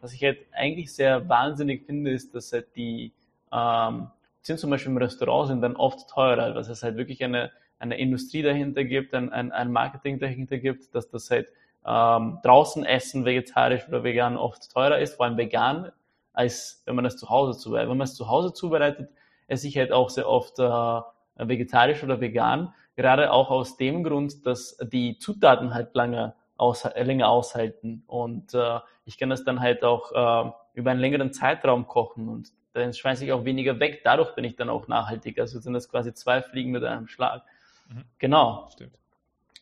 Was 0.00 0.12
ich 0.12 0.22
halt 0.22 0.38
eigentlich 0.52 0.92
sehr 0.92 1.28
wahnsinnig 1.28 1.86
finde, 1.86 2.10
ist, 2.10 2.34
dass 2.34 2.52
halt 2.52 2.66
die, 2.76 3.12
ähm, 3.52 4.08
sind 4.42 4.58
zum 4.58 4.70
Beispiel 4.70 4.92
im 4.92 4.98
Restaurant 4.98 5.48
sind 5.48 5.62
dann 5.62 5.76
oft 5.76 6.08
teurer, 6.10 6.52
dass 6.52 6.68
es 6.68 6.82
halt 6.82 6.96
wirklich 6.96 7.24
eine, 7.24 7.50
eine 7.78 7.98
Industrie 7.98 8.42
dahinter 8.42 8.84
gibt, 8.84 9.14
ein, 9.14 9.32
ein, 9.32 9.52
ein 9.52 9.72
Marketing 9.72 10.18
dahinter 10.18 10.58
gibt, 10.58 10.94
dass 10.94 11.08
das 11.08 11.30
halt 11.30 11.48
ähm, 11.86 12.38
draußen 12.42 12.84
essen, 12.84 13.24
vegetarisch 13.24 13.88
oder 13.88 14.04
vegan 14.04 14.36
oft 14.36 14.70
teurer 14.72 14.98
ist, 14.98 15.14
vor 15.14 15.26
allem 15.26 15.38
vegan, 15.38 15.90
als 16.34 16.82
wenn 16.84 16.94
man 16.94 17.04
das 17.04 17.16
zu 17.16 17.30
Hause 17.30 17.58
zubereitet. 17.58 17.90
Wenn 17.90 17.98
man 17.98 18.06
es 18.06 18.14
zu 18.14 18.28
Hause 18.28 18.52
zubereitet, 18.52 19.08
esse 19.48 19.68
ich 19.68 19.76
halt 19.78 19.92
auch 19.92 20.10
sehr 20.10 20.28
oft 20.28 20.58
äh, 20.58 21.00
vegetarisch 21.48 22.02
oder 22.02 22.20
vegan, 22.20 22.74
gerade 22.96 23.32
auch 23.32 23.50
aus 23.50 23.76
dem 23.76 24.04
Grund, 24.04 24.46
dass 24.46 24.76
die 24.92 25.18
Zutaten 25.18 25.74
halt 25.74 25.94
lange 25.94 26.34
aus, 26.56 26.88
länger 26.94 27.28
aushalten. 27.28 28.04
Und 28.06 28.54
äh, 28.54 28.80
ich 29.04 29.18
kann 29.18 29.30
das 29.30 29.44
dann 29.44 29.60
halt 29.60 29.82
auch 29.82 30.12
äh, 30.12 30.50
über 30.74 30.90
einen 30.90 31.00
längeren 31.00 31.32
Zeitraum 31.32 31.86
kochen 31.86 32.28
und 32.28 32.52
dann 32.72 32.92
schmeiße 32.92 33.24
ich 33.24 33.32
auch 33.32 33.44
weniger 33.44 33.80
weg. 33.80 34.02
Dadurch 34.04 34.34
bin 34.34 34.44
ich 34.44 34.56
dann 34.56 34.68
auch 34.68 34.86
nachhaltig. 34.86 35.38
Also 35.40 35.58
sind 35.58 35.72
das 35.72 35.88
quasi 35.88 36.14
zwei 36.14 36.42
Fliegen 36.42 36.70
mit 36.70 36.84
einem 36.84 37.08
Schlag. 37.08 37.42
Mhm. 37.88 38.04
Genau. 38.18 38.68
Stimmt. 38.72 38.98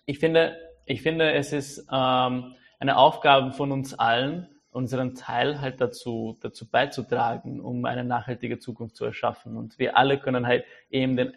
Ich 0.04 0.18
finde, 0.18 0.56
ich 0.84 1.02
finde, 1.02 1.32
es 1.32 1.52
ist 1.52 1.86
ähm, 1.90 2.54
eine 2.78 2.96
Aufgabe 2.96 3.52
von 3.52 3.72
uns 3.72 3.94
allen, 3.98 4.48
unseren 4.70 5.14
Teil 5.14 5.60
halt 5.60 5.80
dazu, 5.80 6.36
dazu 6.40 6.68
beizutragen, 6.68 7.60
um 7.60 7.84
eine 7.84 8.04
nachhaltige 8.04 8.58
Zukunft 8.58 8.96
zu 8.96 9.04
erschaffen. 9.04 9.56
Und 9.56 9.78
wir 9.78 9.96
alle 9.96 10.18
können 10.18 10.46
halt 10.46 10.64
eben 10.90 11.16
den 11.16 11.32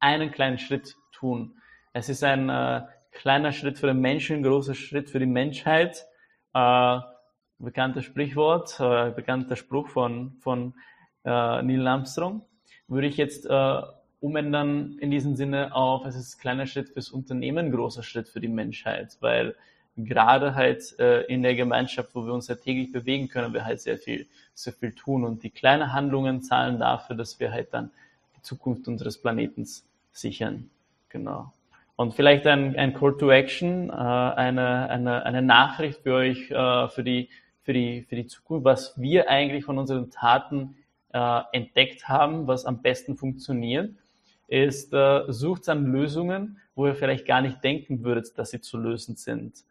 einen 0.00 0.30
kleinen 0.30 0.58
Schritt 0.58 0.96
tun. 1.12 1.54
Es 1.92 2.08
ist 2.08 2.22
ein 2.22 2.48
äh, 2.48 2.82
kleiner 3.12 3.52
Schritt 3.52 3.78
für 3.78 3.88
den 3.88 4.00
Menschen, 4.00 4.42
großer 4.42 4.74
Schritt 4.74 5.10
für 5.10 5.18
die 5.18 5.26
Menschheit. 5.26 6.06
Äh, 6.54 6.98
bekanntes 7.58 8.04
Sprichwort, 8.04 8.78
äh, 8.80 9.10
bekannter 9.10 9.56
Spruch 9.56 9.88
von, 9.88 10.36
von 10.40 10.74
äh, 11.24 11.62
Neil 11.62 11.86
Armstrong. 11.86 12.42
Würde 12.86 13.06
ich 13.06 13.16
jetzt 13.16 13.46
äh, 13.46 13.82
umändern 14.20 14.96
in 14.98 15.10
diesem 15.10 15.36
Sinne 15.36 15.74
auf, 15.74 16.04
es 16.04 16.16
ist 16.16 16.36
ein 16.36 16.40
kleiner 16.40 16.66
Schritt 16.66 16.88
fürs 16.90 17.10
Unternehmen, 17.10 17.70
großer 17.70 18.02
Schritt 18.02 18.28
für 18.28 18.40
die 18.40 18.48
Menschheit, 18.48 19.16
weil 19.20 19.54
gerade 19.96 20.54
halt 20.54 20.98
äh, 20.98 21.22
in 21.22 21.42
der 21.42 21.54
Gemeinschaft, 21.54 22.14
wo 22.14 22.24
wir 22.24 22.32
uns 22.32 22.48
ja 22.48 22.54
täglich 22.54 22.92
bewegen 22.92 23.28
können, 23.28 23.52
wir 23.52 23.64
halt 23.64 23.80
sehr 23.80 23.98
viel, 23.98 24.26
sehr 24.54 24.72
viel 24.72 24.92
tun 24.92 25.24
und 25.24 25.42
die 25.42 25.50
kleinen 25.50 25.92
Handlungen 25.92 26.42
zahlen 26.42 26.78
dafür, 26.78 27.16
dass 27.16 27.38
wir 27.40 27.52
halt 27.52 27.72
dann 27.72 27.90
die 28.36 28.42
Zukunft 28.42 28.86
unseres 28.88 29.18
Planetens 29.18 29.87
sichern. 30.20 30.70
Genau. 31.08 31.52
Und 31.96 32.14
vielleicht 32.14 32.46
ein, 32.46 32.76
ein 32.76 32.94
Call 32.94 33.16
to 33.16 33.30
Action, 33.30 33.90
äh, 33.90 33.92
eine, 33.92 34.88
eine, 34.88 35.26
eine 35.26 35.42
Nachricht 35.42 36.02
für 36.02 36.14
euch, 36.14 36.50
äh, 36.50 36.88
für, 36.88 37.02
die, 37.02 37.28
für, 37.62 37.72
die, 37.72 38.02
für 38.08 38.16
die 38.16 38.26
Zukunft, 38.26 38.64
was 38.64 39.00
wir 39.00 39.28
eigentlich 39.28 39.64
von 39.64 39.78
unseren 39.78 40.10
Taten 40.10 40.76
äh, 41.12 41.40
entdeckt 41.52 42.08
haben, 42.08 42.46
was 42.46 42.66
am 42.66 42.82
besten 42.82 43.16
funktioniert, 43.16 43.90
ist, 44.46 44.92
äh, 44.92 45.24
sucht 45.28 45.68
an 45.68 45.86
Lösungen, 45.86 46.58
wo 46.74 46.86
ihr 46.86 46.94
vielleicht 46.94 47.26
gar 47.26 47.40
nicht 47.40 47.62
denken 47.64 48.04
würdet, 48.04 48.38
dass 48.38 48.50
sie 48.50 48.60
zu 48.60 48.78
lösen 48.78 49.16
sind. 49.16 49.64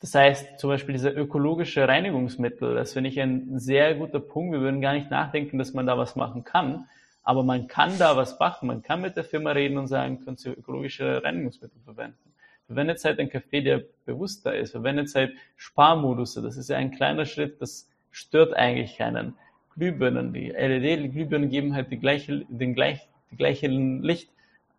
Das 0.00 0.14
heißt, 0.14 0.58
zum 0.58 0.70
Beispiel 0.70 0.94
diese 0.94 1.10
ökologische 1.10 1.86
Reinigungsmittel, 1.86 2.74
das 2.74 2.92
finde 2.94 3.10
ich 3.10 3.20
ein 3.20 3.58
sehr 3.60 3.94
guter 3.94 4.18
Punkt. 4.18 4.52
Wir 4.52 4.60
würden 4.60 4.80
gar 4.80 4.94
nicht 4.94 5.10
nachdenken, 5.10 5.58
dass 5.58 5.74
man 5.74 5.86
da 5.86 5.96
was 5.96 6.16
machen 6.16 6.42
kann. 6.42 6.88
Aber 7.22 7.42
man 7.42 7.68
kann 7.68 7.98
da 7.98 8.16
was 8.16 8.38
machen. 8.38 8.66
Man 8.66 8.82
kann 8.82 9.00
mit 9.00 9.16
der 9.16 9.24
Firma 9.24 9.52
reden 9.52 9.78
und 9.78 9.86
sagen, 9.86 10.24
können 10.24 10.36
Sie 10.36 10.50
ökologische 10.50 11.22
Reinigungsmittel 11.22 11.80
verwenden. 11.84 12.32
Verwendet 12.66 13.04
halt 13.04 13.18
einen 13.18 13.30
Kaffee, 13.30 13.60
der 13.60 13.82
bewusster 14.04 14.56
ist. 14.56 14.72
Verwendet 14.72 15.14
halt 15.14 15.32
Sparmodus. 15.56 16.34
Das 16.34 16.56
ist 16.56 16.68
ja 16.68 16.76
ein 16.76 16.90
kleiner 16.90 17.26
Schritt, 17.26 17.60
das 17.60 17.88
stört 18.10 18.54
eigentlich 18.54 18.96
keinen. 18.96 19.34
Glühbirnen, 19.74 20.32
die 20.32 20.50
LED-Glühbirnen 20.50 21.48
geben 21.48 21.74
halt 21.74 21.90
die 21.90 21.98
gleiche, 21.98 22.44
den 22.48 22.74
gleich, 22.74 23.08
die 23.30 23.36
gleiche 23.36 23.68
Licht. 23.68 24.30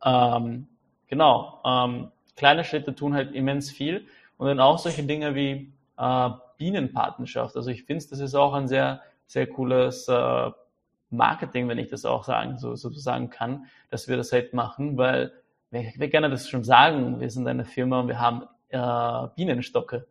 Ähm, 0.06 0.68
genau. 1.08 1.62
Ähm, 1.66 2.12
kleine 2.36 2.64
Schritte 2.64 2.94
tun 2.94 3.14
halt 3.14 3.34
immens 3.34 3.72
viel. 3.72 4.06
Und 4.38 4.48
dann 4.48 4.60
auch 4.60 4.78
solche 4.78 5.04
Dinge 5.04 5.36
wie 5.36 5.72
äh, 5.98 6.30
Bienenpartnerschaft. 6.58 7.56
Also 7.56 7.70
ich 7.70 7.84
finde, 7.84 8.06
das 8.10 8.20
ist 8.20 8.36
auch 8.36 8.54
ein 8.54 8.68
sehr, 8.68 9.02
sehr 9.28 9.48
cooles 9.48 10.08
äh, 10.08 10.52
Marketing, 11.14 11.68
wenn 11.70 11.78
ich 11.78 11.90
das 11.90 12.06
auch 12.06 12.24
sagen, 12.24 12.58
so, 12.58 12.76
so 12.76 12.90
sagen 12.90 13.30
kann, 13.30 13.66
dass 13.90 14.08
wir 14.08 14.18
das 14.18 14.32
halt 14.32 14.54
machen, 14.54 14.98
weil 14.98 15.32
wir, 15.70 15.92
wir 15.96 16.10
gerne 16.10 16.30
das 16.30 16.50
schon 16.50 16.64
sagen, 16.64 17.20
wir 17.20 17.30
sind 17.30 17.48
eine 17.48 17.66
Firma 17.66 18.02
und 18.02 18.08
wir 18.08 18.20
haben 18.20 18.44
äh, 18.70 19.28
Bienenstocke. 19.36 20.08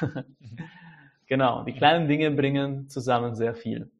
genau, 1.26 1.62
die 1.64 1.72
kleinen 1.72 2.08
Dinge 2.08 2.30
bringen 2.30 2.88
zusammen 2.88 3.34
sehr 3.34 3.54
viel. 3.54 3.90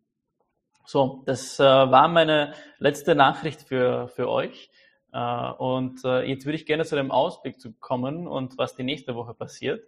So, 0.84 1.22
das 1.26 1.60
äh, 1.60 1.64
war 1.64 2.08
meine 2.08 2.54
letzte 2.78 3.14
Nachricht 3.14 3.62
für, 3.62 4.08
für 4.08 4.28
euch. 4.28 4.70
Äh, 5.12 5.50
und 5.58 6.04
äh, 6.04 6.22
jetzt 6.22 6.46
würde 6.46 6.56
ich 6.56 6.66
gerne 6.66 6.84
zu 6.84 6.96
dem 6.96 7.10
Ausblick 7.10 7.60
zu 7.60 7.72
kommen 7.74 8.26
und 8.26 8.56
was 8.58 8.74
die 8.74 8.84
nächste 8.84 9.14
Woche 9.14 9.34
passiert. 9.34 9.84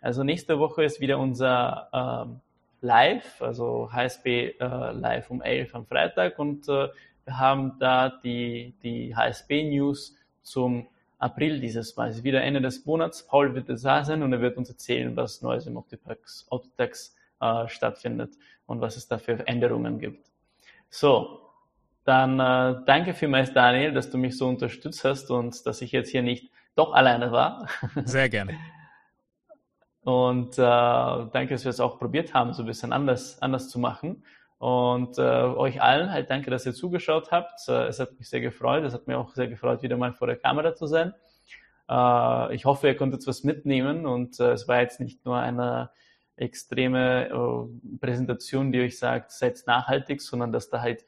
Also 0.00 0.24
nächste 0.24 0.58
Woche 0.58 0.84
ist 0.84 1.00
wieder 1.00 1.18
unser 1.18 1.88
ähm, 1.92 2.40
live, 2.82 3.40
also 3.40 3.90
HSB 3.90 4.56
äh, 4.58 4.92
live 4.92 5.30
um 5.30 5.40
11 5.40 5.74
am 5.74 5.86
Freitag 5.86 6.38
und 6.38 6.68
äh, 6.68 6.88
wir 7.24 7.38
haben 7.38 7.78
da 7.78 8.10
die, 8.10 8.74
die 8.82 9.14
HSB 9.16 9.70
News 9.70 10.16
zum 10.42 10.86
April 11.18 11.60
dieses 11.60 11.96
Mal. 11.96 12.10
Es 12.10 12.16
ist 12.16 12.24
wieder 12.24 12.42
Ende 12.42 12.60
des 12.60 12.84
Monats. 12.84 13.24
Paul 13.24 13.54
wird 13.54 13.68
da 13.68 13.76
sein 13.76 14.22
und 14.22 14.32
er 14.32 14.40
wird 14.40 14.56
uns 14.56 14.68
erzählen, 14.68 15.14
was 15.16 15.40
Neues 15.40 15.66
im 15.66 15.76
Optitex 15.76 17.16
äh, 17.40 17.68
stattfindet 17.68 18.32
und 18.66 18.80
was 18.80 18.96
es 18.96 19.06
da 19.06 19.18
für 19.18 19.46
Änderungen 19.46 20.00
gibt. 20.00 20.26
So, 20.90 21.40
dann 22.04 22.40
äh, 22.40 22.84
danke 22.84 23.14
vielmals, 23.14 23.52
Daniel, 23.52 23.92
dass 23.92 24.10
du 24.10 24.18
mich 24.18 24.36
so 24.36 24.48
unterstützt 24.48 25.04
hast 25.04 25.30
und 25.30 25.64
dass 25.64 25.80
ich 25.80 25.92
jetzt 25.92 26.10
hier 26.10 26.22
nicht 26.22 26.50
doch 26.74 26.92
alleine 26.92 27.30
war. 27.30 27.68
Sehr 28.04 28.28
gerne. 28.28 28.58
Und 30.04 30.58
äh, 30.58 30.62
danke, 30.62 31.48
dass 31.50 31.64
wir 31.64 31.70
es 31.70 31.80
auch 31.80 31.98
probiert 31.98 32.34
haben, 32.34 32.52
so 32.52 32.62
ein 32.62 32.66
bisschen 32.66 32.92
anders, 32.92 33.40
anders 33.40 33.68
zu 33.68 33.78
machen. 33.78 34.24
Und 34.58 35.18
äh, 35.18 35.22
euch 35.22 35.82
allen 35.82 36.10
halt 36.10 36.30
danke, 36.30 36.50
dass 36.50 36.66
ihr 36.66 36.74
zugeschaut 36.74 37.30
habt. 37.30 37.68
Äh, 37.68 37.86
es 37.86 38.00
hat 38.00 38.18
mich 38.18 38.28
sehr 38.28 38.40
gefreut. 38.40 38.84
Es 38.84 38.94
hat 38.94 39.06
mir 39.06 39.18
auch 39.18 39.34
sehr 39.34 39.48
gefreut, 39.48 39.82
wieder 39.82 39.96
mal 39.96 40.12
vor 40.12 40.26
der 40.26 40.36
Kamera 40.36 40.74
zu 40.74 40.86
sein. 40.86 41.14
Äh, 41.88 42.54
ich 42.54 42.64
hoffe, 42.64 42.88
ihr 42.88 42.96
konntet 42.96 43.26
was 43.26 43.44
mitnehmen 43.44 44.06
und 44.06 44.40
äh, 44.40 44.52
es 44.52 44.68
war 44.68 44.80
jetzt 44.80 45.00
nicht 45.00 45.24
nur 45.24 45.38
eine 45.38 45.90
extreme 46.36 47.28
äh, 47.28 47.98
Präsentation, 47.98 48.72
die 48.72 48.80
euch 48.80 48.98
sagt, 48.98 49.30
seid 49.32 49.62
nachhaltig, 49.66 50.20
sondern 50.22 50.52
dass 50.52 50.70
da 50.70 50.80
halt 50.80 51.04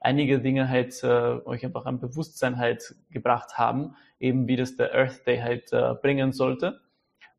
einige 0.00 0.40
Dinge 0.40 0.68
halt 0.68 1.02
äh, 1.02 1.06
euch 1.44 1.64
einfach 1.64 1.86
am 1.86 2.00
Bewusstsein 2.00 2.58
halt 2.58 2.94
gebracht 3.10 3.58
haben, 3.58 3.96
eben 4.20 4.46
wie 4.48 4.56
das 4.56 4.76
der 4.76 4.94
Earth 4.94 5.26
Day 5.26 5.38
halt 5.38 5.72
äh, 5.72 5.94
bringen 5.94 6.32
sollte. 6.32 6.80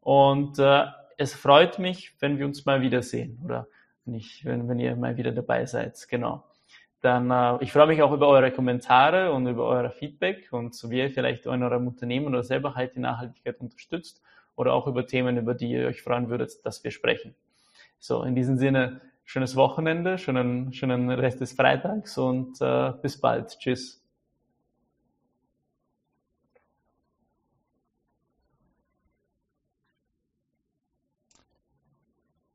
Und 0.08 0.58
äh, 0.58 0.86
es 1.18 1.34
freut 1.34 1.80
mich, 1.80 2.16
wenn 2.22 2.39
wir 2.39 2.45
uns 2.45 2.66
mal 2.66 2.80
wiedersehen 2.80 3.41
oder 3.43 3.68
nicht, 4.05 4.45
wenn, 4.45 4.70
wenn 4.70 4.80
ihr 4.80 4.95
mal 4.95 5.18
wieder 5.18 5.34
dabei 5.34 5.66
seid. 5.66 5.97
Genau. 6.08 6.45
Dann 7.01 7.30
äh, 7.30 7.62
ich 7.62 7.74
freue 7.74 7.88
mich 7.88 8.01
auch 8.01 8.14
über 8.14 8.30
eure 8.30 8.53
Kommentare 8.53 9.34
und 9.34 9.47
über 9.47 9.66
euer 9.66 9.91
Feedback 9.91 10.47
und 10.51 10.74
so 10.74 10.89
wie 10.91 10.99
ihr 10.99 11.10
vielleicht 11.10 11.45
in 11.45 11.62
eurem 11.62 11.88
Unternehmen 11.89 12.28
oder 12.28 12.41
selber 12.41 12.74
halt 12.74 12.95
die 12.95 13.01
Nachhaltigkeit 13.01 13.60
unterstützt 13.60 14.22
oder 14.55 14.72
auch 14.72 14.88
über 14.88 15.05
Themen, 15.05 15.36
über 15.36 15.53
die 15.53 15.72
ihr 15.72 15.88
euch 15.88 16.01
freuen 16.01 16.30
würdet, 16.30 16.66
dass 16.66 16.86
wir 16.86 16.91
sprechen. 16.91 17.36
So, 17.99 18.24
in 18.24 18.34
diesem 18.34 18.55
Sinne, 18.55 19.01
schönes 19.26 19.58
Wochenende, 19.58 20.18
schönen, 20.18 20.72
schönen 20.72 21.10
Rest 21.10 21.41
des 21.41 21.51
Freitags 21.51 22.18
und 22.18 22.62
äh, 22.62 22.93
bis 23.01 23.20
bald. 23.20 23.60
Tschüss. 23.60 24.07